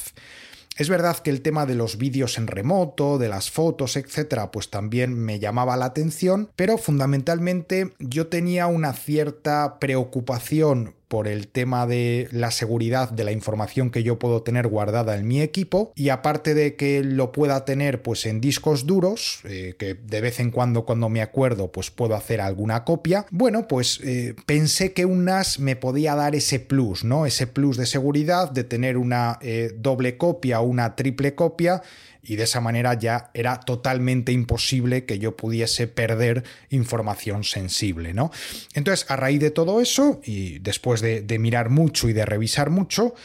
Es 0.77 0.89
verdad 0.89 1.17
que 1.17 1.31
el 1.31 1.41
tema 1.41 1.65
de 1.65 1.73
los 1.73 1.97
vídeos 1.97 2.37
en 2.37 2.45
remoto, 2.45 3.17
de 3.17 3.29
las 3.29 3.49
fotos, 3.49 3.97
etcétera, 3.97 4.51
pues 4.51 4.69
también 4.69 5.15
me 5.15 5.39
llamaba 5.39 5.75
la 5.75 5.85
atención, 5.85 6.51
pero 6.55 6.77
fundamentalmente 6.77 7.93
yo 7.97 8.27
tenía 8.27 8.67
una 8.67 8.93
cierta 8.93 9.79
preocupación 9.79 10.93
por 11.07 11.27
el 11.27 11.47
tema 11.47 11.87
de 11.87 12.27
la 12.31 12.51
seguridad 12.51 13.09
de 13.09 13.23
la 13.23 13.31
información 13.31 13.89
que 13.91 14.03
yo 14.03 14.19
puedo 14.19 14.43
tener 14.43 14.67
guardada 14.67 15.15
en 15.15 15.27
mi 15.27 15.41
equipo 15.41 15.91
y 15.95 16.09
aparte 16.09 16.53
de 16.53 16.75
que 16.75 17.03
lo 17.03 17.31
pueda 17.31 17.65
tener 17.65 18.01
pues 18.01 18.25
en 18.25 18.41
discos 18.41 18.85
duros 18.85 19.39
eh, 19.45 19.75
que 19.77 19.93
de 19.93 20.21
vez 20.21 20.39
en 20.39 20.51
cuando 20.51 20.85
cuando 20.85 21.09
me 21.09 21.21
acuerdo 21.21 21.71
pues 21.71 21.91
puedo 21.91 22.15
hacer 22.15 22.41
alguna 22.41 22.83
copia 22.83 23.25
bueno 23.31 23.67
pues 23.67 23.99
eh, 24.03 24.35
pensé 24.45 24.93
que 24.93 25.05
un 25.05 25.25
NAS 25.25 25.59
me 25.59 25.75
podía 25.75 26.15
dar 26.15 26.35
ese 26.35 26.59
plus 26.59 27.03
no 27.03 27.25
ese 27.25 27.47
plus 27.47 27.77
de 27.77 27.85
seguridad 27.85 28.51
de 28.51 28.63
tener 28.63 28.97
una 28.97 29.39
eh, 29.41 29.71
doble 29.77 30.17
copia 30.17 30.59
o 30.61 30.65
una 30.65 30.95
triple 30.95 31.35
copia 31.35 31.81
y 32.27 32.35
de 32.35 32.43
esa 32.43 32.61
manera 32.61 32.93
ya 32.93 33.31
era 33.33 33.59
totalmente 33.61 34.31
imposible 34.31 35.05
que 35.05 35.17
yo 35.17 35.35
pudiese 35.35 35.87
perder 35.87 36.43
información 36.69 37.43
sensible, 37.43 38.13
¿no? 38.13 38.31
Entonces, 38.73 39.09
a 39.09 39.15
raíz 39.15 39.39
de 39.39 39.51
todo 39.51 39.81
eso 39.81 40.21
y 40.23 40.59
después 40.59 41.01
de, 41.01 41.21
de 41.21 41.39
mirar 41.39 41.69
mucho 41.69 42.09
y 42.09 42.13
de 42.13 42.25
revisar 42.25 42.69
mucho, 42.69 43.15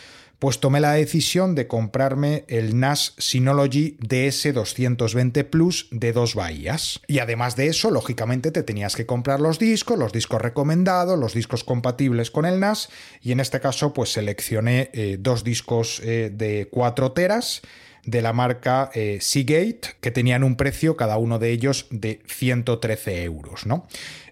pues 0.42 0.58
tomé 0.58 0.80
la 0.80 0.94
decisión 0.94 1.54
de 1.54 1.68
comprarme 1.68 2.44
el 2.48 2.80
NAS 2.80 3.14
Synology 3.16 3.96
DS220 4.00 5.44
Plus 5.44 5.86
de 5.92 6.12
dos 6.12 6.34
bahías. 6.34 7.00
Y 7.06 7.20
además 7.20 7.54
de 7.54 7.68
eso, 7.68 7.92
lógicamente 7.92 8.50
te 8.50 8.64
tenías 8.64 8.96
que 8.96 9.06
comprar 9.06 9.40
los 9.40 9.60
discos, 9.60 9.96
los 9.96 10.12
discos 10.12 10.42
recomendados, 10.42 11.16
los 11.16 11.32
discos 11.32 11.62
compatibles 11.62 12.32
con 12.32 12.44
el 12.44 12.58
NAS, 12.58 12.88
y 13.20 13.30
en 13.30 13.38
este 13.38 13.60
caso 13.60 13.92
pues 13.92 14.14
seleccioné 14.14 14.90
eh, 14.94 15.16
dos 15.20 15.44
discos 15.44 16.00
eh, 16.02 16.32
de 16.34 16.66
4 16.72 17.12
teras 17.12 17.62
de 18.04 18.22
la 18.22 18.32
marca 18.32 18.90
eh, 18.94 19.18
Seagate, 19.20 19.96
que 20.00 20.10
tenían 20.10 20.42
un 20.42 20.56
precio 20.56 20.96
cada 20.96 21.16
uno 21.18 21.38
de 21.38 21.50
ellos 21.50 21.86
de 21.90 22.20
113 22.26 23.22
euros, 23.24 23.66
¿no? 23.66 23.86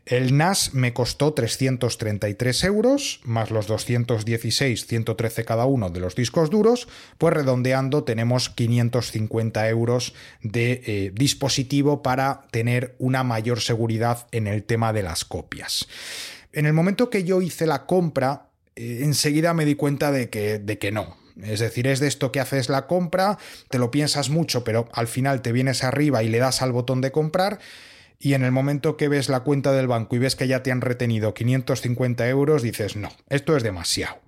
El 0.07 0.37
NAS 0.37 0.75
me 0.75 0.93
costó 0.93 1.35
333 1.35 2.65
euros, 2.65 3.21
más 3.23 3.53
los 3.53 3.69
216, 3.69 4.87
113 4.87 5.45
cada 5.45 5.67
uno 5.67 5.89
de 5.91 6.00
los 6.00 6.17
discos 6.17 6.50
duros, 6.50 6.89
pues 7.17 7.33
redondeando 7.33 8.03
tenemos 8.03 8.50
550 8.50 9.69
euros 9.69 10.15
de 10.43 10.83
eh, 10.85 11.12
dispositivo 11.15 12.03
para 12.03 12.43
tener 12.50 12.97
una 12.99 13.23
mayor 13.23 13.61
seguridad 13.61 14.27
en 14.33 14.49
el 14.49 14.65
tema 14.65 14.93
de 14.93 15.05
las 15.05 15.25
copias. 15.25 15.87
En 16.53 16.67
el 16.67 16.73
momento 16.73 17.09
que 17.09 17.23
yo 17.23 17.41
hice 17.41 17.67
la 17.67 17.87
compra, 17.87 18.49
eh, 18.75 19.03
enseguida 19.03 19.55
me 19.55 19.65
di 19.65 19.77
cuenta 19.77 20.11
de 20.11 20.29
que, 20.29 20.59
de 20.59 20.79
que 20.79 20.91
no, 20.91 21.20
es 21.42 21.60
decir, 21.60 21.87
es 21.87 22.00
de 22.00 22.08
esto 22.08 22.32
que 22.32 22.40
haces 22.40 22.68
la 22.68 22.87
compra, 22.87 23.38
te 23.68 23.78
lo 23.78 23.90
piensas 23.90 24.30
mucho, 24.30 24.64
pero 24.64 24.88
al 24.92 25.06
final 25.06 25.42
te 25.42 25.52
vienes 25.52 25.84
arriba 25.84 26.23
y 26.23 26.28
le 26.28 26.38
das 26.38 26.62
al 26.62 26.73
botón 26.73 27.00
de 27.00 27.12
comprar 27.12 27.58
y 28.21 28.34
en 28.34 28.45
el 28.45 28.52
momento 28.52 28.97
que 28.99 29.08
ves 29.08 29.30
la 29.30 29.40
cuenta 29.40 29.73
del 29.73 29.86
banco 29.86 30.14
y 30.14 30.19
ves 30.19 30.36
que 30.36 30.47
ya 30.47 30.62
te 30.62 30.71
han 30.71 30.82
retenido 30.82 31.32
550 31.32 32.28
euros, 32.28 32.62
dices, 32.62 32.95
no, 32.95 33.08
esto 33.30 33.56
es 33.56 33.62
demasiado. 33.62 34.19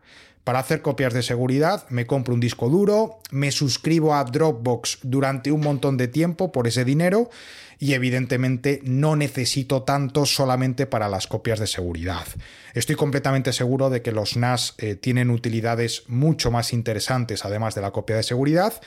Para 0.45 0.59
hacer 0.59 0.83
copias 0.83 1.15
de 1.15 1.23
seguridad 1.23 1.89
me 1.89 2.07
compro 2.07 2.35
un 2.35 2.41
disco 2.41 2.69
duro, 2.69 3.21
me 3.31 3.53
suscribo 3.53 4.15
a 4.15 4.25
Dropbox 4.25 4.99
durante 5.03 5.53
un 5.53 5.61
montón 5.61 5.97
de 5.97 6.09
tiempo 6.09 6.51
por 6.51 6.67
ese 6.67 6.85
dinero 6.85 7.31
y 7.79 7.95
evidentemente 7.95 8.81
no 8.83 9.15
necesito 9.15 9.85
tanto 9.85 10.27
solamente 10.27 10.87
para 10.87 11.09
las 11.09 11.29
copias 11.29 11.61
de 11.61 11.69
seguridad. 11.69 12.27
Estoy 12.75 12.97
completamente 12.97 13.53
seguro 13.53 13.89
de 13.89 14.03
que 14.03 14.11
los 14.11 14.37
NAS 14.37 14.75
eh, 14.79 14.97
tienen 14.97 15.31
utilidades 15.31 16.05
mucho 16.09 16.51
más 16.51 16.73
interesantes 16.73 17.45
además 17.45 17.77
de 17.77 17.83
la 17.83 17.93
copia 17.93 18.17
de 18.17 18.23
seguridad, 18.25 18.81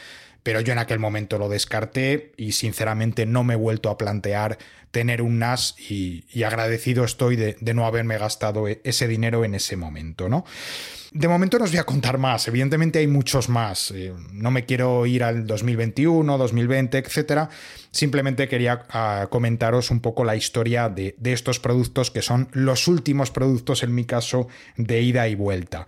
pero 0.43 0.59
yo 0.59 0.73
en 0.73 0.79
aquel 0.79 0.99
momento 0.99 1.37
lo 1.37 1.49
descarté 1.49 2.33
y 2.37 2.51
sinceramente 2.51 3.25
no 3.25 3.43
me 3.43 3.55
he 3.55 3.57
vuelto 3.57 3.89
a 3.89 3.97
plantear 3.97 4.57
tener 4.95 5.21
un 5.21 5.39
NAS 5.39 5.75
y, 5.77 6.23
agradecido 6.43 7.03
estoy 7.03 7.35
de, 7.35 7.57
no 7.73 7.85
haberme 7.85 8.17
gastado 8.17 8.69
e, 8.69 8.79
ese 8.85 9.09
dinero 9.09 9.43
en 9.43 9.53
ese 9.53 9.75
momento, 9.75 10.29
¿no? 10.29 10.45
De 11.11 11.27
momento 11.27 11.59
no 11.59 11.65
os 11.65 11.71
voy 11.71 11.79
a 11.79 11.83
contar 11.83 12.17
más, 12.17 12.47
evidentemente 12.47 12.99
hay 12.99 13.07
muchos 13.07 13.49
más. 13.49 13.91
Eh, 13.91 14.13
no 14.31 14.51
me 14.51 14.63
quiero 14.63 15.05
ir 15.05 15.25
al 15.25 15.45
2021, 15.47 16.37
2020, 16.37 16.97
etcétera. 16.97 17.49
Simplemente 17.91 18.47
quería 18.47 18.85
ah, 18.89 19.27
comentaros 19.29 19.91
un 19.91 19.99
poco 19.99 20.23
la 20.23 20.37
historia 20.37 20.87
de, 20.87 21.13
de 21.17 21.33
estos 21.33 21.59
productos 21.59 22.09
que 22.09 22.21
son 22.21 22.47
los 22.53 22.87
últimos 22.87 23.31
productos, 23.31 23.83
en 23.83 23.93
mi 23.93 24.05
caso, 24.05 24.47
de 24.77 25.01
ida 25.01 25.27
y 25.27 25.35
vuelta. 25.35 25.87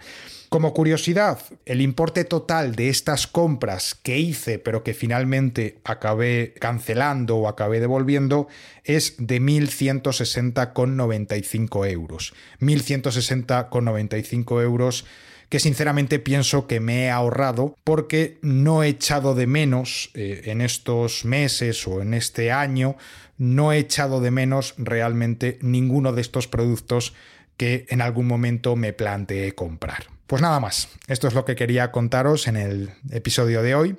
Como 0.50 0.74
curiosidad, 0.74 1.40
el 1.66 1.82
importe 1.82 2.24
total 2.24 2.74
de 2.76 2.88
estas 2.88 3.28
compras 3.28 3.96
que 4.02 4.18
hice 4.18 4.60
pero 4.60 4.82
que 4.82 4.94
finalmente 4.94 5.80
acabé 5.84 6.54
cancelando 6.58 7.36
o 7.36 7.50
acabé 7.50 7.82
devolviendo 7.82 8.48
es 8.86 8.97
de 9.18 9.42
1.160,95 9.42 11.90
euros. 11.90 12.34
1.160,95 12.60 14.62
euros 14.62 15.06
que 15.50 15.60
sinceramente 15.60 16.20
pienso 16.20 16.68
que 16.68 16.80
me 16.80 17.06
he 17.06 17.10
ahorrado 17.10 17.76
porque 17.84 18.38
no 18.42 18.84
he 18.84 18.90
echado 18.90 19.34
de 19.34 19.48
menos 19.48 20.12
eh, 20.14 20.44
en 20.46 20.62
estos 20.62 21.26
meses 21.26 21.88
o 21.88 22.02
en 22.02 22.14
este 22.14 22.52
año, 22.52 22.98
no 23.38 23.72
he 23.72 23.78
echado 23.78 24.20
de 24.20 24.32
menos 24.32 24.74
realmente 24.78 25.58
ninguno 25.62 26.12
de 26.12 26.22
estos 26.22 26.48
productos 26.48 27.14
que 27.56 27.86
en 27.90 28.02
algún 28.02 28.28
momento 28.28 28.76
me 28.76 28.94
planteé 28.94 29.56
comprar. 29.56 30.08
Pues 30.28 30.42
nada 30.42 30.60
más, 30.60 30.90
esto 31.08 31.28
es 31.28 31.34
lo 31.34 31.46
que 31.46 31.56
quería 31.56 31.92
contaros 31.92 32.48
en 32.48 32.58
el 32.58 32.92
episodio 33.12 33.64
de 33.64 33.76
hoy. 33.76 33.96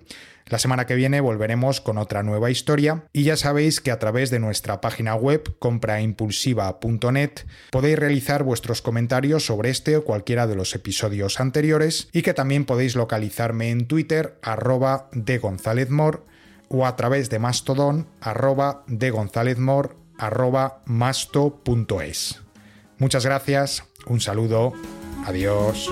La 0.48 0.58
semana 0.58 0.86
que 0.86 0.94
viene 0.94 1.20
volveremos 1.20 1.80
con 1.80 1.98
otra 1.98 2.22
nueva 2.22 2.50
historia 2.50 3.04
y 3.12 3.24
ya 3.24 3.36
sabéis 3.36 3.80
que 3.80 3.90
a 3.90 3.98
través 3.98 4.30
de 4.30 4.38
nuestra 4.38 4.80
página 4.80 5.14
web 5.14 5.58
compraimpulsiva.net 5.58 7.30
podéis 7.70 7.98
realizar 7.98 8.44
vuestros 8.44 8.80
comentarios 8.80 9.44
sobre 9.44 9.70
este 9.70 9.96
o 9.96 10.04
cualquiera 10.04 10.46
de 10.46 10.56
los 10.56 10.74
episodios 10.74 11.40
anteriores 11.40 12.08
y 12.12 12.22
que 12.22 12.34
también 12.34 12.64
podéis 12.64 12.96
localizarme 12.96 13.70
en 13.70 13.86
Twitter 13.86 14.38
arroba 14.42 15.08
de 15.12 15.38
González 15.38 15.88
o 16.68 16.86
a 16.86 16.96
través 16.96 17.30
de 17.30 17.38
Mastodon 17.38 18.06
arroba 18.20 18.84
de 18.86 19.10
González 19.10 19.58
arroba 20.18 20.82
masto.es. 20.86 22.40
Muchas 22.98 23.24
gracias, 23.24 23.84
un 24.06 24.20
saludo 24.20 24.72
Adiós. 25.26 25.90